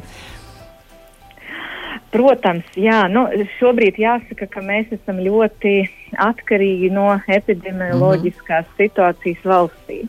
Protams, 2.12 2.68
jā, 2.76 3.06
nu, 3.08 3.24
šobrīd 3.56 3.96
jāsaka, 4.02 4.46
ka 4.52 4.62
mēs 4.66 4.90
esam 4.92 5.22
ļoti 5.24 5.76
atkarīgi 6.20 6.90
no 6.92 7.08
epidemioloģiskās 7.26 8.66
mm 8.66 8.74
-hmm. 8.74 8.82
situācijas 8.84 9.46
valstī. 9.48 10.02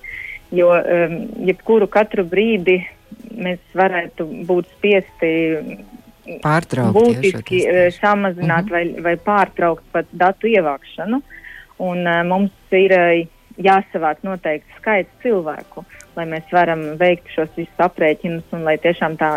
Jo 0.53 0.75
um, 0.75 1.15
jebkuru 1.47 1.87
katru 1.87 2.25
brīdi 2.29 2.83
mēs 3.39 3.61
varētu 3.75 4.27
būt 4.45 4.67
spiesti 4.77 5.31
pārtraukt, 6.43 6.93
būtiski 6.97 7.63
ja, 7.63 7.73
eh, 7.73 7.95
samazināt 7.95 8.67
mm 8.67 8.75
-hmm. 8.75 9.03
vai, 9.03 9.03
vai 9.03 9.17
pārtraukt 9.17 9.85
pat 9.93 10.07
datu 10.11 10.47
ievākšanu. 10.47 11.23
Un, 11.79 12.07
uh, 12.07 12.27
mums 12.27 12.51
ir 12.71 12.93
uh, 12.93 13.29
jāsavāc 13.59 14.23
noteikts 14.23 14.79
skaits 14.79 15.11
cilvēku, 15.23 15.85
lai 16.17 16.27
mēs 16.27 16.49
varam 16.53 16.85
veikt 17.01 17.29
šos 17.35 17.51
visus 17.57 17.85
aprēķinus 17.85 18.53
un 18.53 18.65
lai 18.69 18.79
tiešām 18.79 19.17
tā 19.21 19.33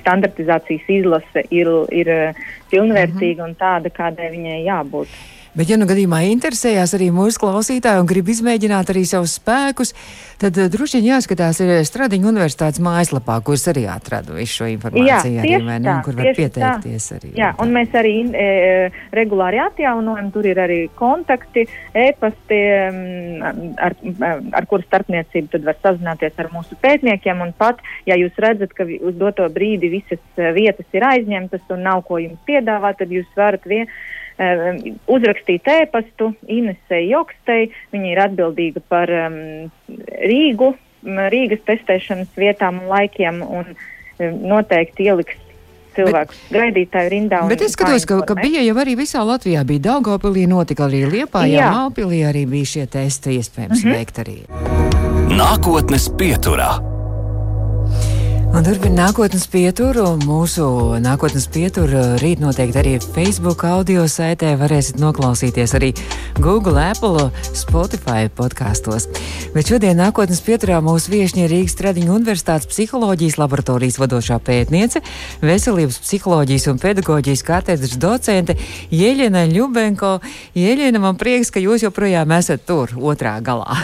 standartizācijas 0.00 0.88
izlase 0.92 1.44
ir, 1.50 1.70
ir 1.90 2.10
pilnvērtīga 2.70 3.42
mm 3.42 3.44
-hmm. 3.44 3.48
un 3.48 3.56
tāda, 3.60 3.90
kādai 3.90 4.30
viņai 4.30 4.64
jābūt. 4.66 5.08
Bet, 5.56 5.70
ja 5.72 5.78
nu 5.80 5.86
gadījumā 5.88 6.18
interesējās 6.28 6.92
arī 6.98 7.06
mūsu 7.16 7.40
klausītāji 7.40 8.02
un 8.02 8.08
grib 8.08 8.26
izmēģināt 8.28 8.90
arī 8.92 9.06
savus 9.08 9.38
spēkus, 9.38 9.94
tad 10.36 10.58
uh, 10.60 10.66
droši 10.68 10.98
vien 10.98 11.14
jāskatās 11.14 11.62
ir 11.64 11.70
Stradiņa 11.88 12.28
universitātes 12.28 12.82
mājaslapā, 12.84 13.38
kuras 13.46 13.64
arī 13.72 13.86
atradu 13.88 14.36
visu 14.36 14.58
šo 14.60 14.68
informāciju, 14.74 15.38
jā, 15.38 15.46
arī, 15.46 15.78
ne, 15.80 15.94
kur 16.04 16.18
var 16.18 16.28
pieteikties. 16.36 17.06
Tā. 17.08 17.16
Arī, 17.16 17.30
jā, 17.40 17.48
un 17.62 17.72
mēs 17.72 17.96
arī 17.96 18.12
e, 18.26 18.48
regulāri 19.16 19.62
atjaunojam, 19.64 20.28
tur 20.34 20.48
ir 20.50 20.60
arī 20.60 20.78
kontakti, 20.98 21.64
e-pasti, 21.96 22.60
ar, 23.88 23.96
ar 24.60 24.68
kuru 24.68 24.84
starpniecību 24.84 25.54
tad 25.54 25.64
var 25.70 25.80
sazināties 25.80 26.36
ar 26.42 26.52
mūsu 26.52 26.76
pētniekiem, 26.84 27.40
un 27.46 27.54
pat, 27.56 27.80
ja 28.04 28.18
jūs 28.20 28.36
redzat, 28.44 28.76
ka 28.76 28.84
uz 28.84 29.16
doto 29.16 29.48
brīdi 29.56 29.88
visas 29.96 30.20
vietas 30.36 30.92
ir 30.92 31.08
aizņemtas 31.14 31.64
un 31.72 31.86
nav 31.88 32.04
ko 32.04 32.20
jums 32.20 32.44
piedāvāt, 32.44 33.00
tad 33.00 33.16
jūs 33.16 33.32
varat 33.40 33.64
vienkārši 33.64 34.24
uzrakstīt 34.38 35.68
ēpastu 35.70 36.32
Inesei 36.48 37.08
Jokstei. 37.10 37.70
Viņa 37.94 38.10
ir 38.12 38.22
atbildīga 38.26 38.82
par 38.88 39.12
um, 39.12 39.38
Rīgu, 39.88 40.74
Rīgas 41.06 41.64
testēšanas 41.68 42.36
vietām 42.36 42.82
un 42.82 42.90
laikiem 42.92 43.42
un 43.42 43.72
um, 43.72 44.38
noteikti 44.52 45.08
ieliks 45.08 45.38
cilvēkus 45.96 46.40
bet, 46.48 46.58
gaidītāju 46.58 47.12
rindā. 47.12 47.40
Bet 47.48 47.64
es 47.64 47.76
skatos, 47.76 48.04
ka, 48.08 48.20
ka 48.28 48.36
bija 48.38 48.64
jau 48.66 48.76
arī 48.82 48.96
visā 48.98 49.22
Latvijā. 49.24 49.64
Bija 49.68 49.86
Daugavpilī, 49.90 50.44
notika 50.50 50.88
arī 50.90 51.06
Liepājā, 51.08 51.70
Mālpilī 51.72 52.24
arī 52.28 52.44
bija 52.50 52.72
šie 52.74 52.84
testi 52.92 53.38
iespējams 53.40 53.84
mm 53.84 53.88
-hmm. 53.88 53.96
veikt 53.96 54.20
arī. 54.24 54.38
Nākotnes 55.36 56.10
pieturā. 56.18 56.95
Un 58.56 58.64
turpināt 58.64 58.96
nākotnes 58.96 59.42
pieturu. 59.52 60.06
Mūsu 60.24 60.64
nākotnes 61.04 61.44
pieturu 61.52 62.16
rīt 62.22 62.40
noteikti 62.40 62.78
arī 62.80 62.94
Facebook 63.04 63.66
audio 63.68 64.06
saitē 64.08 64.54
varēsiet 64.56 64.96
noklausīties 64.96 65.74
arī 65.76 65.90
Google, 66.40 66.80
Apple, 66.80 67.26
Spotify 67.52 68.30
podkastos. 68.32 69.10
Bet 69.52 69.68
šodien 69.68 70.00
nākotnes 70.00 70.40
pieturā 70.44 70.78
mūsu 70.84 71.12
viešņa 71.12 71.44
ir 71.44 71.52
Rīgas 71.52 71.76
Tradiņu 71.76 72.14
Universitātes 72.16 72.70
psiholoģijas 72.72 73.36
laboratorijas 73.42 74.00
vadošā 74.00 74.38
pētniece, 74.48 75.04
veselības 75.44 76.00
psiholoģijas 76.06 76.66
un 76.72 76.80
pedagoģijas 76.80 77.44
katedras 77.44 77.98
docente 78.00 78.56
Jeļena 78.88 79.44
Ļubenko. 79.52 80.14
Jeļena, 80.56 81.04
man 81.04 81.20
prieks, 81.20 81.52
ka 81.52 81.60
jūs 81.60 81.84
joprojām 81.84 82.32
esat 82.38 82.64
tur, 82.64 82.96
otrā 82.96 83.36
galā. 83.44 83.82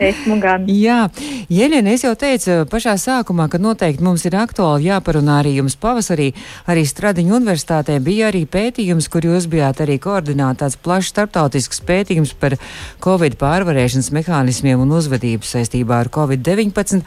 Esmu 0.00 0.40
gan. 0.40 0.64
Jā, 0.86 1.06
Jeļena, 1.52 1.92
es 1.92 2.08
jau 2.08 2.16
teicu 2.16 2.62
pašā 2.72 2.96
sākumā, 3.00 3.50
ka 3.52 3.60
noteikti 3.60 4.05
mums 4.06 4.24
ir 4.28 4.36
aktuāli 4.38 4.88
jāparunā 4.88 5.40
arī 5.42 5.56
jums 5.58 5.76
pavasarī. 5.82 6.30
Arī 6.70 6.86
Stradiņu 6.86 7.36
universitātē 7.40 7.98
bija 8.04 8.30
arī 8.30 8.44
pētījums, 8.46 9.10
kur 9.12 9.26
jūs 9.26 9.48
bijāt 9.50 9.82
arī 9.84 9.98
koordināt 10.02 10.62
tāds 10.62 10.78
plašs 10.78 11.10
starptautisks 11.14 11.82
pētījums 11.86 12.36
par 12.38 12.58
Covid 13.04 13.38
pārvarēšanas 13.42 14.12
mehānismiem 14.14 14.86
un 14.86 14.94
uzvedību 15.00 15.46
saistībā 15.46 16.04
ar 16.04 16.12
Covid-19. 16.14 17.02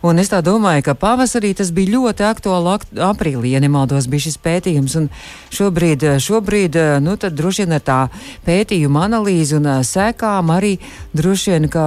Un 0.00 0.16
es 0.16 0.30
tā 0.32 0.38
domāju, 0.40 0.80
ka 0.86 0.94
pavasarī 0.96 1.50
tas 1.56 1.68
bija 1.76 1.92
ļoti 1.98 2.24
aktuāli. 2.24 2.70
Akt, 2.72 2.92
aprīlī, 3.04 3.52
ja 3.52 3.60
nemaldos, 3.60 4.08
bija 4.08 4.24
šis 4.28 4.38
pētījums. 4.40 4.94
Un 4.96 5.08
šobrīd, 5.52 6.06
šobrīd 6.24 6.78
nu, 7.04 7.16
droši 7.20 7.66
vien 7.66 7.76
ar 7.76 7.84
tā 7.84 7.98
pētījuma 8.46 9.04
analīzi 9.10 9.58
un 9.58 9.68
sekām 9.84 10.54
arī 10.54 10.76
droši 11.16 11.52
vien, 11.52 11.68
ka 11.72 11.84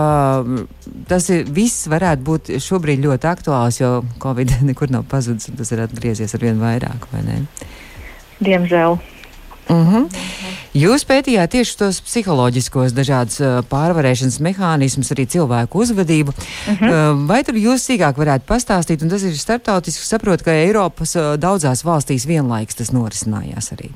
tas 1.09 1.31
ir, 1.33 1.47
viss 1.49 1.87
varētu 1.89 2.27
būt 2.27 2.53
šobrīd 2.61 3.01
ļoti 3.07 3.29
aktuāls, 3.31 3.81
jo 3.81 3.95
Covid 4.21 4.59
nekur 4.69 4.93
nav 4.93 5.07
pazudis 5.09 5.49
un 5.49 5.57
tas 5.57 5.73
ir 5.73 5.81
atgriezies 5.87 6.37
ar 6.37 6.45
vien 6.45 6.61
vairāk, 6.61 7.09
vai 7.15 7.25
ne? 7.25 7.41
Diemžēl. 8.43 8.99
Mhm. 9.69 9.95
-huh. 9.95 10.53
Jūs 10.73 11.05
pētījāt 11.05 11.53
tieši 11.53 11.75
tos 11.77 11.99
psiholoģiskos 12.01 12.95
dažādus 12.97 13.37
pārvarēšanas 13.69 14.39
mehānismus, 14.41 15.11
arī 15.13 15.25
cilvēku 15.29 15.79
uzvedību. 15.83 16.31
Mhm. 16.33 16.85
-huh. 16.85 17.27
Vai 17.27 17.43
tur 17.43 17.55
jūs 17.55 17.85
sīkāk 17.87 18.17
varētu 18.17 18.45
pastāstīt, 18.47 19.03
un 19.03 19.09
tas 19.09 19.23
ir 19.23 19.37
starptautiski, 19.37 20.05
saprot, 20.05 20.41
ka 20.41 20.51
Eiropas 20.51 21.13
daudzās 21.37 21.85
valstīs 21.85 22.27
vienlaiks 22.27 22.75
tas 22.75 22.91
norisinājās 22.91 23.71
arī? 23.73 23.91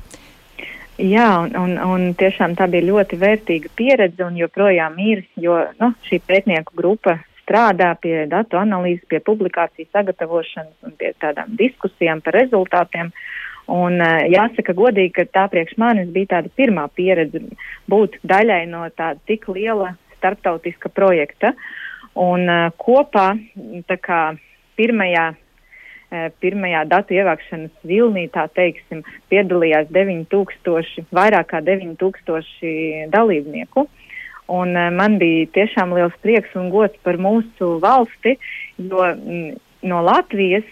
Jā, 0.98 1.38
un, 1.42 1.56
un, 1.56 1.78
un 1.78 2.14
tiešām 2.14 2.56
tā 2.58 2.66
bija 2.70 2.82
ļoti 2.82 3.18
vērtīga 3.18 3.68
pieredze 3.76 4.24
un 4.24 4.36
joprojām 4.36 4.98
ir, 4.98 5.24
jo 5.36 5.54
nu, 5.80 5.92
šī 6.08 6.20
pētnieku 6.26 6.74
grupa 6.74 7.18
strādā 7.42 7.94
pie 8.02 8.26
datu 8.26 8.56
analīzes, 8.56 9.06
pie 9.08 9.20
publikāciju 9.20 9.86
sagatavošanas 9.92 10.74
un 10.82 10.92
pie 10.98 11.12
tādām 11.20 11.54
diskusijām 11.56 12.20
par 12.20 12.34
rezultātiem. 12.34 13.06
Uh, 13.06 13.47
Un 13.68 14.00
jāsaka 14.32 14.72
godīgi, 14.72 15.12
ka 15.18 15.26
tā 15.28 15.44
priekš 15.52 15.76
manis 15.76 16.08
bija 16.12 16.38
tāda 16.38 16.52
pirmā 16.56 16.86
pieredze 16.96 17.42
būt 17.90 18.16
daļai 18.24 18.62
no 18.70 18.86
tāda 18.96 19.20
tik 19.28 19.44
liela 19.52 19.92
starptautiska 20.16 20.88
projekta. 20.88 21.52
Un 22.18 22.48
kopā 22.80 23.26
kā 24.00 24.22
pirmajā, 24.78 25.26
pirmajā 26.40 26.82
datu 26.88 27.18
ievākšanas 27.18 27.86
vilnī, 27.86 28.24
teiksim, 28.32 29.04
piedalījās 29.28 29.92
9000, 29.92 31.04
vairāk 31.12 31.52
kā 31.52 31.62
9000 31.68 33.12
dalībnieku. 33.12 33.84
Un 34.48 34.72
man 34.96 35.18
bija 35.20 35.44
tiešām 35.52 35.92
liels 35.92 36.14
prieks 36.24 36.54
un 36.56 36.70
gods 36.72 36.96
par 37.04 37.20
mūsu 37.20 37.74
valsti, 37.84 38.38
jo 38.80 39.10
no 39.84 39.98
Latvijas, 40.06 40.64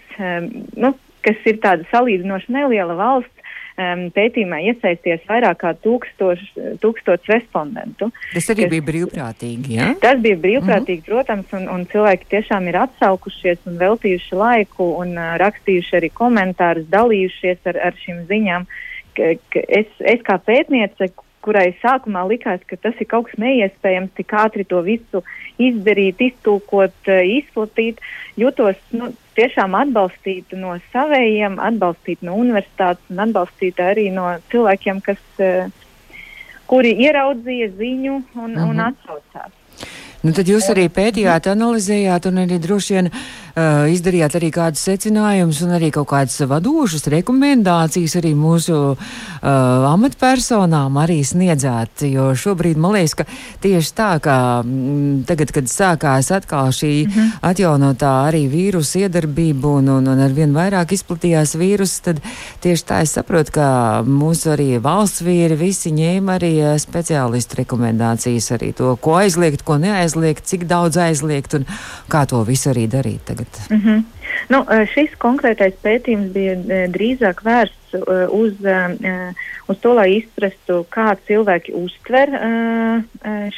nu, 0.80 0.94
kas 1.26 1.48
ir 1.50 1.58
tāda 1.62 1.86
salīdzinoši 1.90 2.54
neliela 2.54 2.96
valsts, 2.98 3.36
um, 3.76 4.06
pētījumā 4.14 4.60
iesaisties 4.70 5.24
vairāk 5.28 5.60
kā 5.62 5.72
tūkstoš, 5.84 6.44
tūkstots 6.82 7.30
respondentu. 7.32 8.10
Tas 8.32 8.48
arī 8.54 8.66
kas, 8.66 8.72
bija 8.76 8.86
brīvprātīgi, 8.90 9.76
ja? 9.76 9.90
Tas 10.02 10.22
bija 10.24 10.38
brīvprātīgi, 10.40 11.02
mm 11.02 11.04
-hmm. 11.04 11.12
protams, 11.12 11.52
un, 11.58 11.68
un 11.74 11.86
cilvēki 11.92 12.30
tiešām 12.36 12.70
ir 12.70 12.80
atsaukušies 12.86 13.66
un 13.66 13.78
veltījuši 13.82 14.40
laiku 14.40 14.90
un 15.02 15.14
uh, 15.18 15.36
rakstījuši 15.42 16.00
arī 16.00 16.12
komentārus, 16.22 16.88
dalījušies 16.92 17.72
ar, 17.72 17.80
ar 17.90 18.02
šīm 18.04 18.26
ziņām. 18.30 18.66
Ka, 19.16 19.32
ka 19.52 19.62
es, 19.68 19.88
es 20.00 20.20
kā 20.24 20.36
pētniece, 20.44 21.12
kurai 21.46 21.70
sākumā 21.82 22.24
likās, 22.26 22.64
ka 22.66 22.76
tas 22.76 22.98
ir 23.00 23.08
kaut 23.10 23.30
kas 23.30 23.38
neiespējams, 23.38 24.14
tik 24.18 24.34
ātri 24.34 24.66
to 24.66 24.82
visu 24.82 25.22
izdarīt, 25.62 26.20
iztulkot, 26.30 26.96
eh, 27.06 27.22
izplatīt, 27.38 28.02
jutos 28.36 28.80
nu, 28.90 29.12
tiešām 29.36 29.76
atbalstīta 29.78 30.58
no 30.60 30.76
savējiem, 30.92 31.58
atbalstīta 31.62 32.26
no 32.28 32.38
universitātes 32.40 33.12
un 33.12 33.22
atbalstīta 33.26 33.90
arī 33.92 34.08
no 34.14 34.28
cilvēkiem, 34.52 35.02
kas, 35.04 35.22
eh, 35.38 35.68
kuri 36.70 36.94
ieraudzīja 37.06 37.70
ziņu 37.78 38.14
un, 38.16 38.24
uh 38.34 38.62
-huh. 38.62 38.70
un 38.70 38.76
mhm. 38.76 38.86
atsaucās. 38.88 39.52
Nu, 40.24 40.32
tad 40.32 40.48
jūs 40.48 40.66
arī 40.72 40.88
pētījāt, 40.90 41.46
analizējāt 41.52 42.26
un 42.30 42.40
arī 42.42 42.56
droši 42.62 42.94
vien 42.96 43.08
uh, 43.10 43.84
izdarījāt 43.92 44.34
arī 44.38 44.48
kādus 44.54 44.82
secinājumus 44.88 45.60
un 45.62 45.74
arī 45.76 45.92
kaut 45.94 46.08
kādas 46.10 46.40
vadošas 46.50 47.06
rekomendācijas 47.12 48.16
arī 48.18 48.32
mūsu 48.34 48.78
uh, 48.96 48.96
amatpersonām 49.92 50.98
arī 50.98 51.20
sniedzāt. 51.26 52.02
Jo 52.10 52.30
šobrīd 52.34 52.80
man 52.80 52.96
liekas, 52.96 53.14
ka 53.20 53.26
tieši 53.62 53.92
tā, 53.98 54.08
ka 54.24 54.36
m, 54.64 54.72
mm, 54.72 55.20
tagad, 55.28 55.52
kad 55.54 55.70
sākās 55.70 56.32
atkal 56.34 56.72
šī 56.74 56.90
mm 57.04 57.12
-hmm. 57.12 57.30
atjaunotā 57.52 58.14
arī 58.30 58.46
vīrusu 58.50 59.04
iedarbība 59.04 59.76
un, 59.78 59.92
un, 59.98 60.08
un 60.08 60.24
ar 60.26 60.32
vien 60.32 60.56
vairāk 60.56 60.96
izplatījās 60.96 61.54
vīrus, 61.54 62.00
tad 62.02 62.20
tieši 62.64 62.84
tā 62.88 63.02
es 63.02 63.14
saprotu, 63.14 63.52
ka 63.52 64.02
mūsu 64.02 64.56
arī 64.56 64.80
valsts 64.82 65.22
vīri 65.22 65.56
visi 65.56 65.92
ņēma 65.92 66.40
arī 66.40 66.52
uh, 66.64 66.74
speciālistu 66.80 67.62
rekomendācijas 67.62 68.50
arī 68.58 68.72
to, 68.74 68.96
ko 68.96 69.20
aizliegt, 69.22 69.62
ko 69.62 69.78
neaizliegt, 69.78 70.15
cik 70.46 70.66
daudz 70.70 70.98
aizliegt 71.00 71.54
un 71.58 71.66
kā 72.12 72.24
to 72.28 72.42
visu 72.46 72.70
arī 72.72 72.86
darīt 72.90 73.24
tagad? 73.28 73.60
Mm 73.70 73.80
-hmm. 73.80 74.02
nu, 74.48 74.64
eh, 74.70 74.88
šis 74.94 75.16
konkrētais 75.18 75.74
pētījums 75.82 76.32
bija 76.32 76.52
eh, 76.52 76.88
drīzāk 76.90 77.42
vērsts 77.44 77.94
eh, 77.94 78.28
uz, 78.30 78.52
uz 79.68 79.78
to, 79.80 79.92
lai 79.94 80.10
izprastu, 80.16 80.86
kā 80.90 81.16
cilvēki 81.26 81.72
uztver 81.74 82.28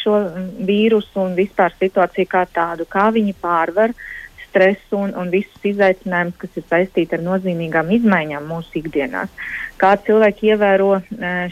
šo 0.02 0.14
vīrusu 0.66 1.20
un 1.20 1.34
vispār 1.34 1.72
situāciju 1.80 2.26
kā 2.26 2.46
tādu, 2.52 2.84
kā 2.84 3.10
viņi 3.12 3.34
pārvar 3.42 3.92
stresu 4.48 4.96
un, 4.96 5.12
un 5.16 5.30
visus 5.30 5.64
izaicinājumus, 5.64 6.36
kas 6.38 6.56
ir 6.56 6.64
saistīti 6.70 7.14
ar 7.14 7.22
nozīmīgām 7.22 7.90
izmaiņām 7.90 8.48
mūsu 8.48 8.80
ikdienās. 8.80 9.28
Kā 9.76 9.96
cilvēki 10.06 10.46
ievēro 10.46 11.00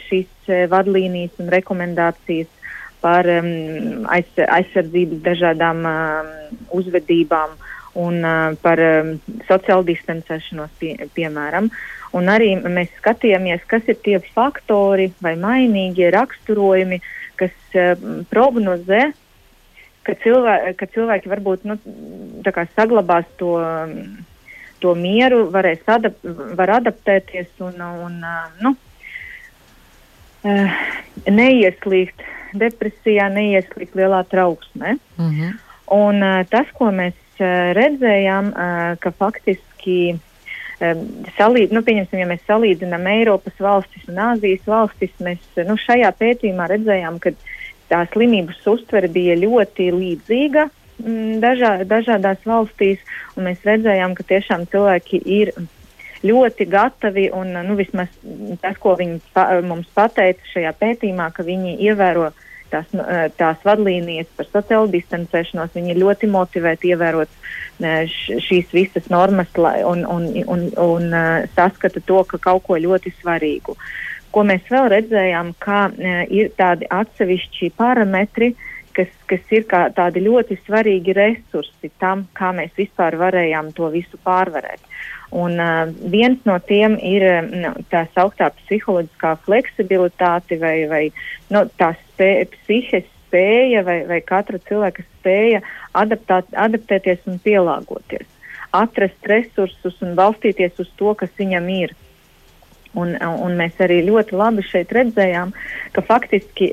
šīs 0.09 0.69
vadlīnijas 0.73 1.31
un 1.38 1.49
rekomendācijas 1.49 2.56
par 3.02 3.28
um, 3.30 4.06
aiz, 4.12 4.28
aizsardzības 4.37 5.22
dažādām 5.24 5.85
um, 5.88 6.30
uzvedībām 6.78 7.56
un 7.96 8.20
uh, 8.24 8.56
par 8.62 8.80
um, 8.82 9.12
sociālu 9.48 9.87
distancēšanos, 9.90 10.72
pie, 10.80 10.94
piemēram. 11.16 11.70
Un 12.16 12.30
arī 12.32 12.54
mēs 12.62 12.92
skatījāmies, 13.00 13.64
kas 13.68 13.88
ir 13.90 13.98
tie 14.04 14.18
faktori 14.35 15.11
vai 15.24 15.35
mainīgie 15.40 16.11
raksturojumi, 16.14 17.00
kas 17.40 17.54
uh, 17.76 17.94
prognozē, 18.32 19.11
ka, 20.06 20.14
cilvē, 20.22 20.56
ka 20.78 20.88
cilvēki 20.94 21.32
varbūt 21.32 21.66
nu, 21.68 21.78
saglabās 22.76 23.26
to, 23.40 23.56
to 24.85 24.94
mieru, 24.94 25.46
varēs 25.52 25.82
adap, 25.90 26.20
var 26.59 26.76
adaptēties 26.78 27.50
un, 27.64 27.80
un 28.06 28.20
nu, 28.62 28.76
uh, 30.46 30.80
neieslīgt 31.26 32.22
depresijā, 32.54 33.28
neieslīgt 33.32 33.94
lielā 33.98 34.24
trauksmē. 34.30 34.98
Mhm. 35.18 35.40
-huh. 35.40 35.54
Un 35.87 36.22
uh, 36.22 36.42
tas, 36.50 36.66
ko 36.74 36.90
mēs 36.90 37.14
Eh, 37.37 37.72
redzējām, 37.76 38.46
eh, 38.48 38.94
ka 38.96 39.11
faktiski 39.12 40.16
eh, 40.80 41.00
salīd, 41.37 41.72
nu, 41.76 41.82
ja 41.85 42.28
mēs 42.30 42.46
salīdzinām 42.48 43.04
Eiropas 43.12 43.59
valstis 43.61 44.06
un 44.09 44.22
Āzijas 44.30 44.64
valstis, 44.64 45.12
mēs 45.20 45.42
nu, 45.68 45.76
šajā 45.76 46.14
pētījumā 46.16 46.70
redzējām, 46.72 47.18
ka 47.20 47.35
tā 47.90 48.00
slimības 48.14 48.64
uztvere 48.72 49.11
bija 49.12 49.37
ļoti 49.37 49.90
līdzīga 49.92 50.64
mm, 51.04 51.37
dažā, 51.44 51.74
dažādās 51.85 52.40
valstīs, 52.48 53.04
un 53.37 53.50
mēs 53.50 53.61
redzējām, 53.68 54.16
ka 54.16 54.24
tiešām 54.32 54.64
cilvēki 54.72 55.20
ir 55.20 55.52
ļoti 56.27 56.67
gatavi, 56.71 57.29
un 57.35 57.55
nu, 57.67 57.77
vismaz 57.79 58.12
tas, 58.62 58.77
ko 58.83 58.97
viņi 58.99 59.21
pa, 59.35 59.49
mums 59.65 59.89
pateica 59.95 60.53
šajā 60.53 60.75
pētījumā, 60.81 61.31
ka 61.35 61.47
viņi 61.47 61.79
ievēro 61.89 62.31
tās, 62.73 62.91
tās 63.39 63.62
vadlīnijas 63.67 64.29
par 64.37 64.49
sociālo 64.51 64.91
distancēšanos. 64.93 65.75
Viņi 65.77 65.95
ir 65.95 66.03
ļoti 66.03 66.31
motivēti 66.31 66.93
ievērot 66.95 67.41
šīs 68.47 68.73
visas 68.73 69.09
normas 69.12 69.53
un, 69.57 70.05
un, 70.09 70.29
un, 70.47 70.69
un 70.81 71.17
saskata 71.55 72.01
to, 72.01 72.23
ka 72.25 72.41
kaut 72.51 72.65
ko 72.69 72.79
ļoti 72.81 73.12
svarīgu. 73.21 73.77
Ko 74.33 74.45
mēs 74.45 74.65
vēl 74.69 74.91
redzējām, 74.93 75.55
ka 75.62 75.87
ir 76.29 76.51
tādi 76.59 76.89
atsevišķi 76.93 77.71
parametri, 77.77 78.53
kas, 78.97 79.12
kas 79.29 79.53
ir 79.55 79.67
tādi 79.69 80.25
ļoti 80.25 80.59
svarīgi 80.65 81.15
resursi 81.17 81.93
tam, 82.01 82.27
kā 82.37 82.53
mēs 82.57 82.75
vispār 82.77 83.17
varējām 83.21 83.73
to 83.77 83.91
visu 83.95 84.21
pārvarēt. 84.25 84.83
Un, 85.35 85.59
uh, 85.59 85.91
viens 86.11 86.39
no 86.47 86.55
tiem 86.62 86.95
ir 87.03 87.25
nu, 87.51 87.73
tā 87.91 88.05
sauktā 88.15 88.53
psiholoģiskā 88.61 89.35
fleksibilitāte 89.47 90.61
vai, 90.62 90.77
vai 90.91 91.05
nu, 91.51 91.65
tā 91.81 91.93
spē, 91.99 92.31
psihes 92.53 93.09
spēja 93.27 93.83
vai, 93.85 94.01
vai 94.07 94.21
katra 94.23 94.59
cilvēka 94.69 95.05
spēja 95.05 95.61
adaptāt, 95.99 96.49
adaptēties 96.55 97.27
un 97.27 97.39
pielāgoties, 97.43 98.27
atrast 98.73 99.27
resursus 99.27 99.99
un 100.03 100.15
balstīties 100.19 100.79
uz 100.79 100.91
to, 100.97 101.15
kas 101.15 101.33
viņam 101.39 101.69
ir. 101.75 101.97
Un, 102.97 103.12
un 103.21 103.59
mēs 103.59 103.77
arī 103.85 103.99
ļoti 104.07 104.33
labi 104.33 104.62
šeit 104.65 104.93
redzējām, 104.97 105.51
ka 105.93 106.01
faktiski 106.07 106.71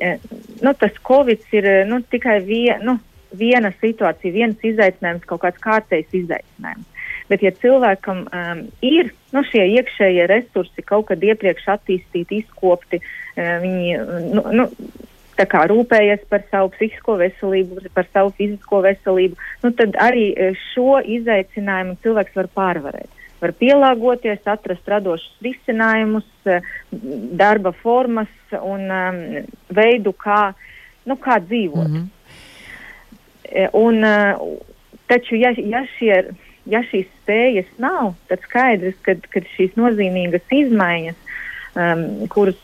nu, 0.63 0.71
tas 0.71 0.95
Covid 1.03 1.41
ir 1.51 1.67
nu, 1.89 1.99
tikai 1.99 2.37
vie, 2.45 2.77
nu, 2.79 2.95
viena 3.35 3.73
situācija, 3.81 4.31
viens 4.31 4.63
izaicinājums, 4.63 5.25
kaut 5.27 5.41
kāds 5.43 5.59
kārtējs 5.59 6.15
izaicinājums. 6.21 6.87
Bet, 7.29 7.43
ja 7.43 7.53
cilvēkam 7.55 8.25
um, 8.27 8.61
ir 8.83 9.13
nu, 9.33 9.43
šie 9.47 9.63
iekšējie 9.77 10.27
resursi 10.29 10.83
kaut 10.85 11.07
kad 11.11 11.23
iepriekš 11.23 11.69
attīstīti, 11.77 12.41
izkopti, 12.43 12.99
uh, 12.99 13.55
viņi 13.63 13.97
nu, 14.35 14.43
nu, 14.59 14.67
kā 15.39 15.63
rūpējas 15.71 16.27
par 16.29 16.43
savu 16.51 16.73
psihisko 16.75 17.17
veselību, 17.21 17.87
par 17.95 18.07
savu 18.11 18.33
fizisko 18.37 18.83
veselību, 18.85 19.39
nu, 19.63 19.73
tad 19.79 19.97
arī 20.03 20.29
uh, 20.35 20.65
šo 20.73 20.99
izaicinājumu 21.19 21.97
cilvēks 22.03 22.39
var 22.41 22.51
pārvarēt. 22.59 23.19
Var 23.43 23.51
pielāgoties, 23.59 24.43
atrast 24.47 24.87
radošus 24.87 25.47
risinājumus, 25.47 26.27
uh, 26.47 26.73
darba 27.39 27.73
formas 27.79 28.31
un 28.59 28.87
um, 28.91 29.21
veidu, 29.71 30.11
kā, 30.15 30.53
nu, 31.07 31.15
kā 31.15 31.39
dzīvot. 31.47 31.87
Mm 31.87 32.03
-hmm. 32.03 32.09
Un, 33.73 34.01
taču, 35.07 35.35
ja, 35.35 35.51
ja 35.57 35.83
šie 35.97 36.15
ja 36.69 36.83
šīs 36.87 37.09
spējas 37.23 37.69
nav, 37.81 38.13
tad 38.31 38.43
skaidrs, 38.47 38.97
ka 39.03 39.43
šīs 39.55 39.75
nozīmīgas 39.79 40.45
izmaiņas, 40.51 41.19
um, 41.75 42.05
kuras 42.33 42.59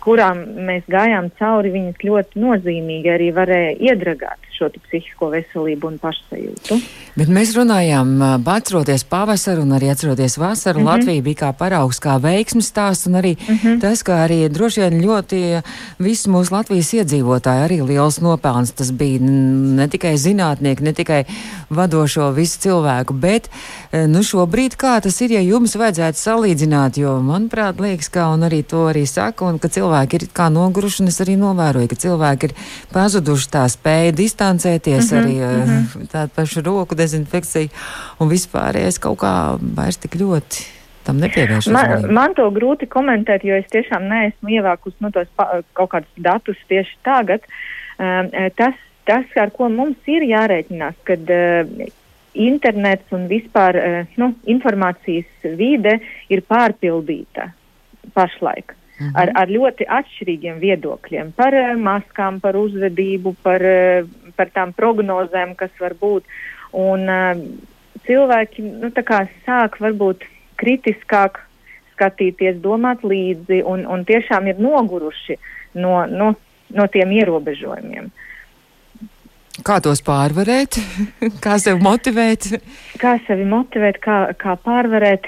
kurām 0.00 0.42
mēs 0.66 0.86
gājām 0.90 1.30
cauri, 1.38 1.72
viņas 1.74 2.04
ļoti 2.06 2.40
nozīmīgi 2.42 3.12
arī 3.12 3.30
varēja 3.36 3.74
iedragāt 3.90 4.49
šo 4.60 4.68
psihisko 4.84 5.30
veselību 5.32 5.88
un 5.88 5.96
pašsajūtu. 6.02 6.76
Bet 7.18 7.30
mēs 7.32 7.54
runājām, 7.56 8.12
atceroties 8.50 9.04
pavasaru 9.08 9.64
un 9.64 9.74
arī 9.76 9.90
atceroties 9.90 10.36
vasaru, 10.38 10.80
mm 10.80 10.86
-hmm. 10.86 10.90
Latvija 10.90 11.22
bija 11.22 11.36
kā 11.42 11.52
paraugs, 11.52 12.00
kā 12.00 12.18
veiksmes 12.20 12.68
stāsts 12.70 13.06
un 13.06 13.14
arī 13.14 13.36
mm 13.36 13.56
-hmm. 13.56 13.80
tas, 13.80 14.02
ka 14.02 14.12
arī 14.26 14.48
droši 14.48 14.80
vien 14.80 15.00
ļoti 15.02 15.62
visi 15.98 16.28
mūsu 16.28 16.52
Latvijas 16.52 16.92
iedzīvotāji 16.92 17.64
arī 17.66 17.86
liels 17.86 18.20
nopelns. 18.20 18.72
Tas 18.72 18.92
bija 18.92 19.18
ne 19.20 19.88
tikai 19.88 20.14
zinātnieki, 20.16 20.82
ne 20.82 20.92
tikai 20.92 21.24
vadošo 21.70 22.30
visu 22.30 22.58
cilvēku, 22.58 23.12
bet 23.12 23.50
nu 23.92 24.22
šobrīd 24.22 24.76
kā 24.76 25.00
tas 25.00 25.20
ir, 25.20 25.30
ja 25.30 25.40
jums 25.40 25.76
vajadzētu 25.76 26.18
salīdzināt, 26.18 26.98
jo 26.98 27.20
manuprāt 27.22 27.80
liekas, 27.80 28.08
ka 28.08 28.28
un 28.28 28.40
arī 28.40 28.62
to 28.62 28.86
arī 28.88 29.06
saka, 29.06 29.44
un 29.44 29.58
ka 29.58 29.68
cilvēki 29.68 30.14
ir 30.14 30.28
kā 30.34 30.48
noguruši, 30.48 31.02
un 31.02 31.08
es 31.08 31.20
arī 31.20 31.36
novēroju, 31.36 31.88
ka 31.88 31.96
cilvēki 31.96 32.44
ir 32.44 32.52
pazuduši 32.92 33.48
tā 33.50 33.68
spēja 33.68 34.12
distancēt 34.12 34.49
distancēties, 34.50 35.12
mm 35.12 35.18
-hmm, 35.18 35.22
arī 35.22 35.34
mm 35.34 35.86
-hmm. 35.86 36.08
tāda 36.12 36.28
paša 36.34 36.60
roku 36.60 36.94
dezinfekcija 36.94 37.68
un 38.18 38.28
vispārējais 38.28 38.98
kaut 39.00 39.18
kā 39.18 39.58
vairs 39.76 39.96
tik 39.96 40.14
ļoti. 40.14 40.66
Man, 41.72 42.12
man 42.12 42.34
to 42.34 42.50
grūti 42.50 42.86
komentēt, 42.86 43.44
jo 43.44 43.54
es 43.54 43.64
tiešām 43.72 44.02
neesmu 44.08 44.48
ievākusi 44.48 44.96
no 45.00 45.10
tos 45.10 45.28
pa, 45.36 45.62
kaut 45.72 45.90
kādus 45.90 46.14
datus 46.16 46.56
tieši 46.68 46.96
tagad. 47.02 47.40
Uh, 47.98 48.50
tas, 48.56 48.74
tas, 49.04 49.24
ar 49.36 49.50
ko 49.50 49.68
mums 49.68 49.96
ir 50.06 50.22
jārēķinās, 50.22 50.94
kad 51.04 51.20
uh, 51.20 51.86
internets 52.34 53.12
un 53.12 53.26
vispār 53.28 53.76
uh, 53.76 54.06
nu, 54.16 54.34
informācijas 54.44 55.56
vide 55.56 56.00
ir 56.28 56.40
pārpildīta 56.40 57.50
pašlaik 58.14 58.79
mhm. 59.00 59.16
ar, 59.16 59.32
ar 59.42 59.50
ļoti 59.50 59.88
atšķirīgiem 59.98 60.60
viedokļiem 60.62 61.34
par 61.36 61.56
uh, 61.56 61.74
maskām, 61.80 62.38
par 62.44 62.60
uzvedību, 62.60 63.34
par, 63.42 63.64
uh, 63.64 64.32
par 64.36 64.52
tām 64.54 64.76
prognozēm, 64.76 65.56
kas 65.58 65.74
var 65.80 65.96
būt. 65.98 66.28
Un, 66.76 67.08
uh, 67.10 67.44
cilvēki 68.06 68.64
nu, 68.64 68.90
sāk 69.46 69.80
varbūt 69.82 70.24
kritiskāk 70.60 71.40
skatīties, 71.94 72.60
domāt 72.64 73.04
līdzi 73.04 73.62
un, 73.68 73.84
un 73.86 74.04
tiešām 74.08 74.48
ir 74.48 74.60
noguruši 74.62 75.36
no, 75.74 76.06
no, 76.08 76.32
no 76.72 76.86
tiem 76.92 77.12
ierobežojumiem. 77.18 78.10
Kā 79.66 79.76
tos 79.84 80.00
pārvarēt? 80.00 80.78
kā 81.44 81.58
sevi 81.60 81.82
motivēt? 81.84 82.48
Kā 83.00 83.18
sevi 83.26 83.44
motivēt, 83.48 83.98
kā, 84.00 84.20
kā 84.40 84.56
pārvarēt? 84.64 85.26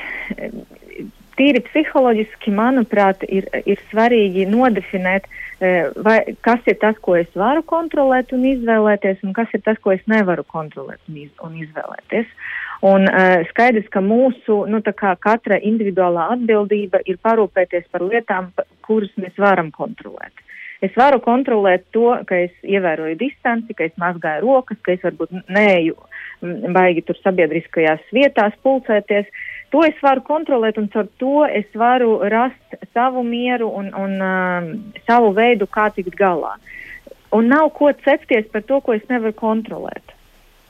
Tīri 1.38 1.62
psiholoģiski, 1.66 2.52
manuprāt, 2.54 3.24
ir, 3.28 3.48
ir 3.68 3.80
svarīgi 3.90 4.46
nodefinēt, 4.50 5.28
e, 5.60 5.72
vai, 6.04 6.18
kas 6.44 6.64
ir 6.70 6.78
tas, 6.82 6.98
ko 7.04 7.16
es 7.20 7.30
varu 7.38 7.64
kontrolēt 7.66 8.34
un 8.36 8.44
izvēlēties, 8.50 9.22
un 9.26 9.34
kas 9.36 9.52
ir 9.56 9.64
tas, 9.66 9.78
ko 9.82 9.94
es 9.94 10.02
nevaru 10.10 10.44
kontrolēt 10.48 11.00
un, 11.08 11.18
iz, 11.24 11.32
un 11.44 11.56
izvēlēties. 11.64 12.30
Un 12.82 13.06
uh, 13.06 13.44
skaidrs, 13.46 13.86
ka 13.94 14.00
mūsu, 14.02 14.64
nu, 14.66 14.80
katra 14.82 15.60
individuālā 15.62 16.32
atbildība 16.34 16.98
ir 17.06 17.20
parūpēties 17.22 17.84
par 17.94 18.02
lietām, 18.02 18.48
kuras 18.82 19.12
mēs 19.22 19.38
varam 19.38 19.68
kontrolēt. 19.70 20.34
Es 20.82 20.90
varu 20.98 21.20
kontrolēt 21.22 21.84
to, 21.94 22.08
ka 22.26 22.40
es 22.48 22.50
ievēroju 22.66 23.20
distanci, 23.20 23.76
ka 23.78 23.86
es 23.86 23.94
mazgāju 24.02 24.42
rokas, 24.48 24.80
ka 24.82 24.96
es 24.96 25.06
varbūt 25.06 25.30
neeju 25.46 25.94
baigi 26.74 27.06
tur 27.06 27.22
sabiedriskajās 27.22 28.02
vietās 28.10 28.58
pulcēties. 28.66 29.30
Uh, 29.30 29.51
To 29.72 29.82
es 29.86 29.96
varu 30.04 30.20
kontrolēt, 30.26 30.76
un 30.76 30.88
caur 30.92 31.06
to 31.20 31.44
es 31.48 31.68
varu 31.74 32.18
rast 32.28 32.76
savu 32.92 33.22
mieru 33.24 33.70
un, 33.72 33.88
un 33.96 34.18
uh, 34.20 34.66
savu 35.08 35.32
veidu, 35.36 35.66
kā 35.66 35.88
tikt 35.96 36.16
galā. 36.18 36.58
Un 37.32 37.48
nav 37.48 37.70
ko 37.78 37.88
cepties 38.04 38.50
par 38.52 38.66
to, 38.68 38.82
ko 38.84 38.92
es 38.92 39.06
nevaru 39.08 39.32
kontrolēt. 39.38 40.12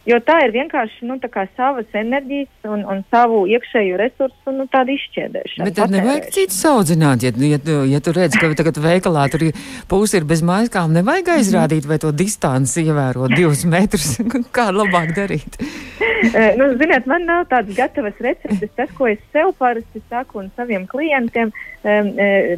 Jo 0.03 0.17
tā 0.19 0.41
ir 0.43 0.51
vienkārši 0.57 1.07
nu, 1.07 1.15
savas 1.55 1.95
enerģijas 1.95 2.67
un, 2.67 2.81
un 2.91 3.05
savu 3.13 3.45
iekšējo 3.47 3.99
resursu 4.01 4.55
nu, 4.55 4.67
izšķērdēšana. 4.67 5.69
Bet 5.69 5.77
tad 5.79 5.95
nevajag 5.95 6.27
citu 6.35 6.57
saudzināt. 6.57 7.23
Ja, 7.23 7.31
ja, 7.39 7.61
ja 7.87 8.01
tu 8.03 8.15
redz, 8.17 8.35
ka 8.35 8.51
tagad 8.59 8.81
veikalā 8.83 9.29
tur 9.31 9.47
pūs 9.91 10.17
ir 10.19 10.27
bez 10.27 10.43
maiskām, 10.43 10.91
nevajag 10.97 11.31
aizrādīt 11.37 11.87
vai 11.87 12.01
to 12.03 12.11
distanci 12.11 12.83
ievērot 12.83 13.37
divus 13.37 13.63
metrus. 13.75 14.17
Kā 14.57 14.73
labāk 14.75 15.15
darīt? 15.15 15.61
Eh, 15.63 16.55
nu, 16.59 16.73
ziniet, 16.81 17.07
man 17.07 17.29
nav 17.31 17.47
tādas 17.53 17.79
gatavas 17.79 18.19
receptes. 18.19 18.75
Tas, 18.75 18.91
ko 18.99 19.07
es 19.11 19.23
sev 19.31 19.55
parasti 19.59 20.03
saku 20.11 20.43
un 20.43 20.51
saviem 20.59 20.89
klientiem 20.91 21.55
um, 21.55 22.15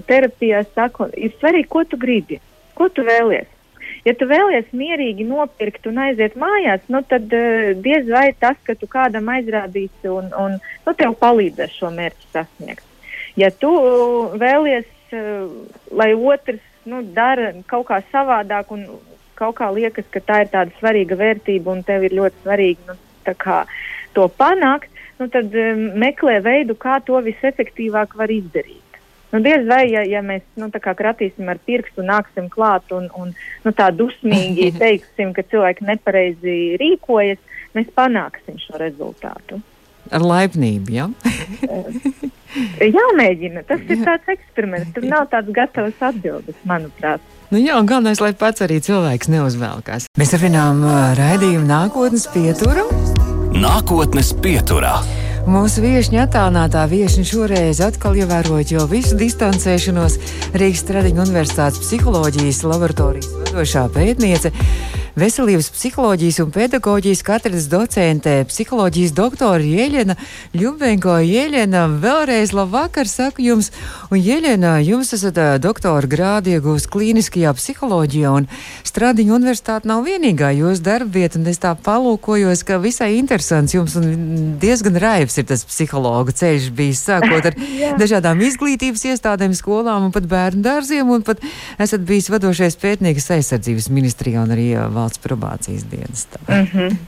terapijā 0.08 0.64
saku, 0.72 1.12
ir 1.12 1.36
svarīgi, 1.36 1.68
ko 1.68 1.84
tu 1.88 2.00
gribi, 2.00 2.40
ko 2.78 2.88
tu 2.88 3.04
vēlies. 3.04 3.52
Ja 4.04 4.12
tu 4.20 4.28
vēlies 4.28 4.68
mierīgi 4.76 5.24
nopirkt 5.24 5.86
un 5.88 6.02
aiziet 6.04 6.34
mājās, 6.36 6.82
nu, 6.92 7.00
tad 7.08 7.32
uh, 7.32 7.70
diez 7.84 8.08
vai 8.10 8.28
tas, 8.36 8.58
ka 8.66 8.76
tu 8.76 8.88
kādam 8.90 9.30
aizrādīsi 9.32 10.10
un, 10.12 10.28
un 10.36 10.58
nu, 10.60 10.92
tev 10.98 11.16
palīdzēs 11.22 11.78
šo 11.78 11.92
mērķu 11.94 12.28
sasniegt. 12.34 12.84
Ja 13.40 13.48
tu 13.50 13.72
vēlies, 14.40 14.86
uh, 15.16 15.48
lai 15.96 16.12
otrs 16.12 16.62
nu, 16.84 17.00
dara 17.16 17.54
kaut 17.70 17.88
kā 17.88 18.02
savādāk 18.12 18.72
un 18.76 18.84
kaut 19.38 19.56
kā 19.58 19.70
liekas, 19.74 20.06
ka 20.12 20.20
tā 20.20 20.44
ir 20.44 20.52
tāda 20.52 20.76
svarīga 20.78 21.18
vērtība 21.18 21.72
un 21.72 21.82
tev 21.86 22.04
ir 22.06 22.16
ļoti 22.20 22.44
svarīgi 22.44 22.90
nu, 22.90 22.98
kā, 23.40 23.64
to 24.14 24.28
panākt, 24.38 24.92
nu, 25.18 25.28
tad 25.32 25.54
um, 25.56 25.84
meklē 26.00 26.38
veidu, 26.44 26.76
kā 26.78 27.00
to 27.06 27.18
visefektīvāk 27.24 28.18
var 28.20 28.30
izdarīt. 28.30 28.83
Nu, 29.34 29.40
diez 29.42 29.64
vai, 29.66 29.88
ja, 29.90 30.04
ja 30.06 30.20
mēs 30.22 30.44
nu, 30.60 30.68
kratīsim 30.70 31.48
ar 31.50 31.58
pirkstu, 31.66 32.04
nāksim 32.06 32.46
klāt 32.52 32.92
un, 32.94 33.08
un 33.18 33.32
nu, 33.64 33.72
tā 33.74 33.88
dusmīgi 33.90 34.70
teiksim, 34.82 35.32
ka 35.34 35.42
cilvēki 35.50 35.88
nepareizi 35.88 36.58
rīkojas, 36.78 37.40
mēs 37.74 37.90
panāksim 37.98 38.60
šo 38.62 38.78
rezultātu. 38.78 39.58
Ar 40.14 40.22
laipnību, 40.22 40.94
jā? 40.94 41.08
Ja? 41.64 42.86
Jāmēģina. 42.94 43.64
Tas 43.66 43.82
ir 43.88 44.04
tāds 44.04 44.30
eksperiments. 44.36 44.92
Tur 44.94 45.08
nav 45.10 45.26
tāds 45.32 45.50
gatavs 45.56 45.98
atbildes, 46.04 46.60
manuprāt. 46.68 47.24
Nu 47.50 47.58
jā, 47.58 47.74
un 47.80 47.88
galvenais, 47.90 48.22
lai 48.22 48.34
pats 48.38 48.62
arī 48.62 48.78
cilvēks 48.84 49.32
neuzvelkās. 49.32 50.06
Mēs 50.20 50.36
turpinām 50.36 50.84
uh, 50.86 51.02
raidījumu 51.18 51.66
nākotnes 51.66 52.28
pieturu. 52.36 52.86
Nākotnes 53.58 54.34
pieturā. 54.44 54.98
Mūsu 55.44 55.82
viesiņa 55.84 56.22
attālinātā 56.24 56.86
viesiņa 56.88 57.28
šoreiz 57.28 57.80
atkal 57.84 58.14
ievērojot 58.16 58.70
jau 58.72 58.86
visu 58.88 59.12
distancēšanos 59.20 60.16
Rīgas 60.56 60.86
Tradiņu 60.88 61.20
Universitātes 61.26 61.82
psiholoģijas 61.82 62.62
laboratorijas. 62.64 63.28
vadošā 63.50 63.82
pētniece 63.92 64.54
veselības 65.14 65.68
psiholoģijas 65.70 66.40
un 66.42 66.50
pedagoģijas 66.50 67.22
katedras 67.22 67.68
docente, 67.70 68.32
psiholoģijas 68.50 69.12
doktora 69.14 69.62
Jēļena 69.62 70.16
Ļubenko. 70.58 71.20
Jēļena, 71.22 71.84
vēlreiz 72.02 72.50
labvakar 72.56 73.06
saku 73.06 73.44
jums, 73.46 73.70
un 74.10 74.18
Jēļena, 74.18 74.76
jums 74.82 75.14
esat 75.14 75.38
doktora 75.62 76.10
grādi 76.10 76.56
iegūst 76.56 76.90
klīniskajā 76.90 77.52
psiholoģijā, 77.54 78.32
un 78.40 78.48
Stradiņa 78.84 79.36
universitāte 79.36 79.88
nav 79.90 80.02
vienīgā 80.08 80.50
jūsu 80.58 80.82
darbvieta, 80.82 81.38
un 81.38 81.46
es 81.50 81.62
tā 81.62 81.76
palūkojos, 81.78 82.64
ka 82.66 82.80
visai 82.82 83.14
interesants 83.20 83.74
jums 83.74 83.94
un 84.00 84.58
diezgan 84.62 84.98
raivs 84.98 85.38
ir 85.38 85.46
tas 85.50 85.62
psihologa 85.68 86.34
ceļš 86.34 86.68
bijis, 86.74 87.04
sākot 87.06 87.50
ar 87.52 87.58
dažādām 88.02 88.42
izglītības 88.46 89.06
iestādēm, 89.12 89.54
skolām 89.54 90.08
un 90.08 90.14
pat 90.14 90.26
bērnu 90.30 90.66
dārziem, 90.66 91.06
un 91.06 91.22
pat 91.26 91.42
esat 91.78 92.02
bijis 92.06 92.30
vadošais 92.34 92.78
pētnieks 92.82 93.30
aizsardzības 93.38 93.90
ministrijā 93.94 94.42
un 94.42 94.54
arī 94.54 94.72
valsts 94.74 95.03
probācijas 95.18 95.84
dienestā. 95.90 96.38
Mm 96.48 96.66
-hmm. 96.66 96.96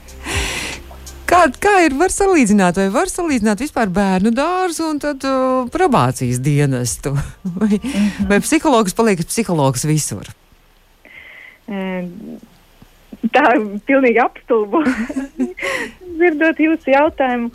Kā, 1.27 1.51
kā 1.59 1.81
ir 1.83 1.91
var 1.99 2.07
salīdzināt, 2.07 2.77
vai 2.79 2.89
var 2.89 3.07
salīdzināt 3.11 3.59
vispār 3.59 3.89
bērnu 3.91 4.31
dārzu 4.31 4.85
un 4.91 4.99
tad 4.99 5.23
uh, 5.27 5.67
probācijas 5.67 6.39
dienestu? 6.39 7.11
vai, 7.61 7.69
mm 7.69 7.89
-hmm. 7.91 8.27
vai 8.27 8.39
psihologs 8.39 8.93
paliek 8.93 9.19
psihologs 9.27 9.85
visur? 9.85 10.23
Tā 11.67 13.43
ir 13.55 13.65
pilnīgi 13.87 14.21
apstulbo. 14.23 14.83
Dzirdot 16.17 16.59
jūsu 16.59 16.93
jautājumu, 16.93 17.51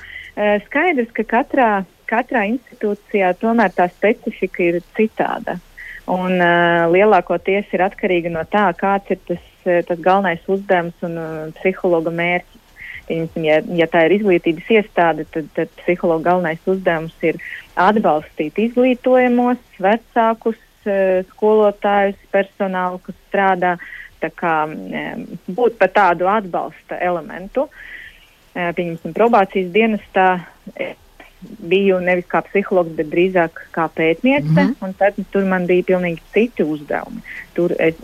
skaidrs, 0.66 1.12
ka 1.16 1.24
katrā, 1.24 1.85
katrā 2.07 2.44
institūcijā 2.50 3.33
tomēr 3.40 3.72
tā 3.76 3.88
specifika 3.88 4.62
ir 4.62 4.83
citāda. 4.96 5.59
Un 6.12 6.35
uh, 6.35 6.90
lielākoties 6.92 7.70
ir 7.72 7.85
atkarīga 7.87 8.31
no 8.35 8.42
tā, 8.50 8.66
kāds 8.74 9.14
ir 9.14 9.20
tas 9.28 9.42
Eh, 9.64 9.83
tas 9.87 10.01
galvenais 10.01 10.42
uzdevums 10.51 11.05
un 11.07 11.18
uh, 11.20 11.51
psihologa 11.61 12.11
mērķis. 12.11 12.61
Piemēram, 13.07 13.44
ja, 13.46 13.59
ja 13.79 13.87
tā 13.90 14.05
ir 14.07 14.16
izglītības 14.16 14.70
iestāde, 14.75 15.27
tad, 15.31 15.46
tad 15.55 15.70
psihologa 15.83 16.31
galvenais 16.31 16.66
uzdevums 16.66 17.14
ir 17.27 17.38
atbalstīt 17.79 18.59
izglītojamos, 18.59 19.62
vecākus, 19.83 20.59
uh, 20.88 21.22
skolotājus, 21.31 22.18
personālu, 22.35 22.98
kas 23.07 23.18
strādā, 23.29 23.77
kā, 24.38 24.57
būt 25.51 25.79
par 25.81 25.90
tādu 25.90 26.29
atbalsta 26.31 26.94
elementu. 27.03 27.64
Pieņemsim, 28.55 29.14
probācijas 29.16 29.72
dienestā 29.75 30.27
biju 31.42 31.98
nevis 32.02 32.26
kā 32.31 32.42
psihologs, 32.46 32.94
bet 32.96 33.11
drīzāk 33.12 33.64
kā 33.74 33.88
pētniece. 33.96 34.48
Mm 34.48 34.74
-hmm. 34.81 34.94
Tad 34.98 35.18
tur 35.31 35.44
man 35.44 35.66
bija 35.66 35.83
pilnīgi 35.83 36.20
citi 36.33 36.62
uzdevumi. 36.62 37.22
Tur 37.55 37.74
es, 37.78 37.94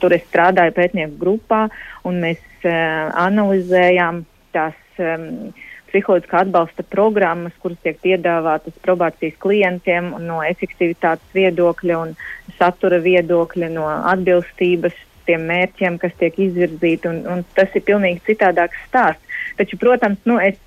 tur 0.00 0.12
es 0.12 0.22
strādāju 0.30 0.72
pētnieku 0.72 1.18
grupā, 1.18 1.68
un 2.04 2.20
mēs 2.20 2.42
uh, 2.64 3.12
analizējām 3.26 4.24
tās 4.52 4.74
um, 4.98 5.52
psiholoģiskā 5.90 6.40
atbalsta 6.44 6.82
programmas, 6.82 7.52
kuras 7.62 7.78
tiek 7.82 7.98
piedāvātas 8.02 8.74
probācijas 8.82 9.36
klientiem 9.38 10.14
no 10.26 10.42
efektivitātes 10.42 11.34
viedokļa 11.34 11.98
un 11.98 12.16
satura 12.58 12.98
viedokļa, 12.98 13.68
no 13.68 13.86
atbilstības 13.86 14.94
tiem 15.26 15.46
mērķiem, 15.50 15.98
kas 15.98 16.12
tiek 16.20 16.38
izvirzīti. 16.38 17.08
Un, 17.08 17.22
un 17.26 17.44
tas 17.54 17.72
ir 17.74 17.82
pilnīgi 17.86 18.22
citādāks 18.28 18.82
stāsts. 18.88 19.40
Taču, 19.56 19.80
protams, 19.80 20.22
nu, 20.24 20.38
es. 20.40 20.60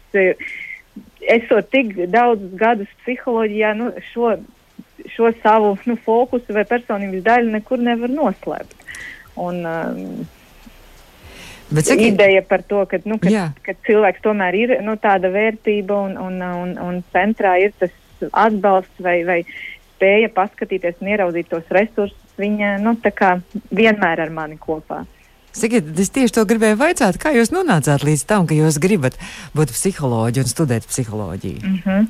Esot 1.30 1.70
tik 1.74 1.94
daudzus 2.10 2.56
gadus 2.58 2.90
psiholoģijā, 3.04 3.76
nu, 3.78 3.92
šo, 4.12 4.34
šo 5.14 5.32
savu 5.44 5.76
nu, 5.86 5.96
fokusu 6.06 6.56
vai 6.56 6.66
personības 6.70 7.24
daļu 7.28 7.56
nekur 7.58 7.82
nevar 7.86 8.14
noslēpt. 8.14 8.76
Un, 9.40 9.64
um, 9.64 10.28
Bet 11.70 11.86
saki, 11.86 12.08
ideja 12.10 12.42
par 12.42 12.64
to, 12.66 12.82
ka, 12.90 12.98
nu, 13.06 13.20
ka, 13.22 13.52
ka 13.62 13.76
cilvēks 13.86 14.24
tomēr 14.26 14.56
ir 14.58 14.72
nu, 14.82 14.96
tāda 14.98 15.30
vērtība 15.30 16.00
un, 16.08 16.16
un, 16.18 16.40
un, 16.64 16.72
un 16.82 17.04
centrā 17.14 17.60
ir 17.62 17.76
tas 17.78 17.94
atbalsts 18.32 19.06
vai, 19.06 19.20
vai 19.28 19.44
spēja 20.00 20.32
paskatīties 20.34 20.98
un 21.04 21.12
ieraudzīt 21.14 21.52
tos 21.52 21.70
resursus, 21.76 22.18
viņa 22.42 22.80
nu, 22.82 22.96
vienmēr 23.76 24.26
ar 24.26 24.34
mani 24.34 24.58
kopā. 24.58 25.04
Sakiet, 25.52 25.88
es 26.00 26.12
tieši 26.14 26.36
to 26.38 26.46
gribēju 26.50 26.78
vaicāt, 26.78 27.18
kā 27.22 27.34
jūs 27.34 27.50
nonācāt 27.54 28.06
līdz 28.06 28.26
tam, 28.30 28.46
ka 28.50 28.58
jūs 28.58 28.78
gribat 28.82 29.18
būt 29.58 29.74
psiholoģi 29.74 30.44
un 30.44 30.52
studēt 30.52 30.86
psiholoģiju? 30.90 31.62
Mm 31.64 31.80
-hmm. 31.86 32.08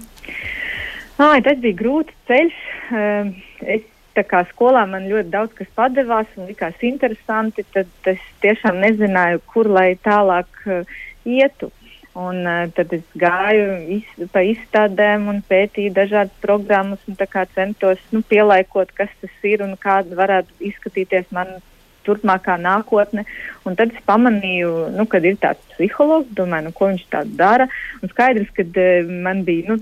Ai, 1.19 1.41
tas 1.43 1.57
bija 1.59 1.75
grūts 1.75 2.13
ceļš. 2.27 2.59
Ehm, 2.95 3.31
es 3.61 3.81
tā 4.15 4.23
kā 4.27 4.43
skolā 4.51 4.85
man 4.89 5.07
ļoti 5.11 5.29
daudz 5.29 5.55
kas 5.57 5.67
padevās 5.75 6.27
un 6.37 6.47
likās 6.47 6.79
interesanti, 6.81 7.65
tad 7.73 7.87
es 8.05 8.21
tiešām 8.43 8.79
nezināju, 8.83 9.41
kur 9.53 9.67
lai 9.67 9.95
tālāk 9.95 10.47
uh, 10.65 10.83
ietu. 11.25 11.71
Un, 12.19 12.41
uh, 12.47 12.67
tad 12.75 12.93
es 12.93 13.03
gāju 13.15 13.67
iz, 13.95 14.07
pa 14.33 14.41
izstādēm 14.43 15.27
un 15.31 15.43
pētīju 15.49 15.93
dažādas 15.93 16.35
programmas 16.41 16.99
un 17.07 17.15
centos 17.55 17.99
nu, 18.11 18.21
pielāgot, 18.21 18.91
kas 18.95 19.09
tas 19.21 19.31
ir 19.43 19.61
un 19.61 19.77
kāda 19.77 20.15
varētu 20.15 20.49
izskatīties 20.59 21.31
manas 21.31 21.63
turpmākā 22.07 22.57
nākotne. 22.61 23.25
Un 23.67 23.77
tad 23.79 23.93
es 23.95 24.05
pamanīju, 24.07 24.73
nu, 24.95 25.05
kad 25.09 25.25
ir 25.27 25.39
tāds 25.41 25.63
psihologs, 25.73 26.31
domāju, 26.37 26.69
nu, 26.69 26.75
ko 26.75 26.91
viņš 26.91 27.05
tā 27.13 27.23
dara. 27.39 27.69
Un 28.03 28.13
skaidrs, 28.13 28.51
ka 28.55 28.65
uh, 28.67 29.13
man 29.27 29.43
bija 29.47 29.73
nu, 29.73 29.79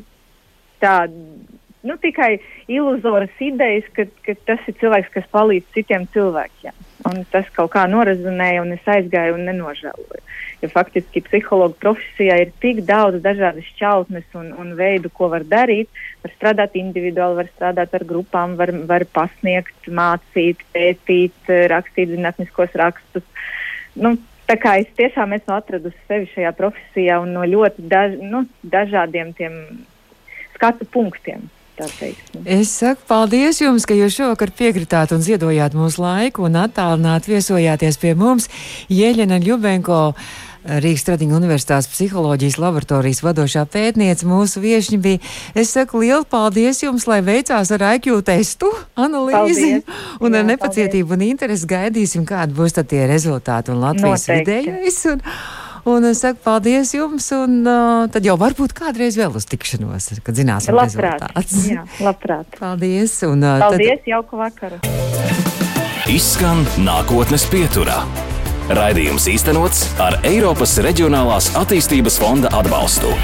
tāda. 0.83 1.27
Nu, 1.87 1.95
tikai 2.01 2.39
iluzoras 2.67 3.31
idejas, 3.39 3.85
ka, 3.95 4.07
ka 4.25 4.33
tas 4.49 4.63
ir 4.67 4.75
cilvēks, 4.81 5.13
kas 5.13 5.27
palīdz 5.31 5.69
citiem 5.77 6.07
cilvēkiem. 6.11 6.86
Un 7.05 7.21
tas 7.29 7.45
kaut 7.53 7.69
kā 7.75 7.83
norezonēja, 7.91 8.63
un 8.65 8.73
es 8.73 8.87
aizgāju 8.89 9.37
un 9.37 9.45
nenožēloju 9.45 10.23
jo 10.61 10.69
faktiski 10.73 11.21
psihologa 11.25 11.75
profesijā 11.81 12.37
ir 12.41 12.53
tik 12.61 12.81
daudz 12.87 13.21
dažādas 13.25 13.67
šķautnes 13.73 14.37
un, 14.39 14.49
un 14.57 14.73
veidu, 14.79 15.11
ko 15.13 15.29
var 15.33 15.45
darīt. 15.47 15.89
Var 16.23 16.33
strādāt 16.33 16.77
individuāli, 16.79 17.41
var 17.41 17.51
strādāt 17.51 17.93
ar 17.97 18.05
grupām, 18.09 18.55
var, 18.59 18.73
var 18.89 19.05
pasniegt, 19.13 19.75
mācīt, 19.87 20.63
pētīt, 20.73 21.51
rakstīt 21.73 22.13
zinātniskos 22.15 22.73
rakstus. 22.79 23.27
Nu, 23.97 24.15
tā 24.49 24.57
kā 24.61 24.77
es 24.81 24.89
tiešām 24.97 25.35
esmu 25.37 25.57
atradusi 25.57 26.07
sevi 26.09 26.31
šajā 26.33 26.55
profesijā 26.57 27.19
un 27.21 27.35
no 27.37 27.45
ļoti 27.45 27.85
daž, 27.91 28.17
nu, 28.23 28.45
dažādiem 28.65 29.35
skatu 30.55 30.89
punktiem. 30.89 31.45
Es 32.45 32.71
saku 32.79 33.03
paldies 33.09 33.61
jums, 33.61 33.85
ka 33.85 33.93
jūs 33.97 34.15
šovakar 34.17 34.49
piekritāt 34.57 35.13
un 35.13 35.21
ziedojāt 35.21 35.77
mūsu 35.77 36.01
laiku 36.01 36.47
un 36.47 36.57
attālināt 36.63 37.29
viesojāties 37.29 37.99
pie 38.01 38.15
mums. 38.17 38.49
Jēļena 38.89 39.37
Ļubenko 39.43 39.99
Rīgas 40.67 41.05
Tradiņu 41.07 41.37
Universitātes 41.37 41.87
psiholoģijas 41.93 42.57
laboratorijas 42.59 43.21
vadošā 43.23 43.63
pētniece 43.71 44.27
mūsu 44.27 44.59
viešņi 44.63 44.99
bija. 45.03 45.21
Es 45.55 45.71
saku 45.77 46.01
lielu 46.01 46.25
paldies 46.27 46.81
jums, 46.83 47.05
lai 47.07 47.21
veicās 47.23 47.71
ar 47.71 47.85
IQ 47.93 48.19
testu 48.27 48.71
analīzi. 48.99 49.77
Paldies. 49.77 50.17
Un 50.19 50.33
Jā, 50.33 50.41
ar 50.41 50.49
nepacietību 50.49 51.13
paldies. 51.13 51.29
un 51.29 51.29
interesi 51.29 51.71
gaidīsim, 51.71 52.25
kādi 52.27 52.57
būs 52.57 52.75
tie 52.81 53.05
rezultāti 53.07 53.71
un 53.71 53.79
Latvijas 53.85 54.27
vidējais. 54.33 54.99
Un, 55.13 55.23
un 55.87 56.07
es 56.09 56.21
saku 56.23 56.41
paldies 56.43 56.91
jums, 56.95 57.29
un 57.35 57.61
uh, 57.63 58.05
tad 58.11 58.25
jau 58.27 58.35
varbūt 58.39 58.75
kādreiz 58.77 59.17
vēl 59.19 59.37
uz 59.39 59.47
tikšanos, 59.49 60.11
kad 60.25 60.37
zināsim 60.37 60.75
labprāt. 60.75 61.23
rezultātus. 61.23 61.65
Jā, 61.71 61.87
labprāt. 62.03 62.57
Paldies. 62.61 63.17
Un, 63.27 63.43
uh, 63.43 63.63
paldies, 63.63 64.03
tad... 64.03 64.11
jauku 64.13 64.41
vakaru. 64.41 64.81
Izskan 66.11 66.63
nākotnes 66.83 67.47
pieturā. 67.51 68.01
Raidījums 68.67 69.29
īstenots 69.31 69.85
ar 70.03 70.19
Eiropas 70.27 70.75
Reģionālās 70.83 71.53
attīstības 71.55 72.19
fonda 72.19 72.51
atbalstu. 72.59 73.15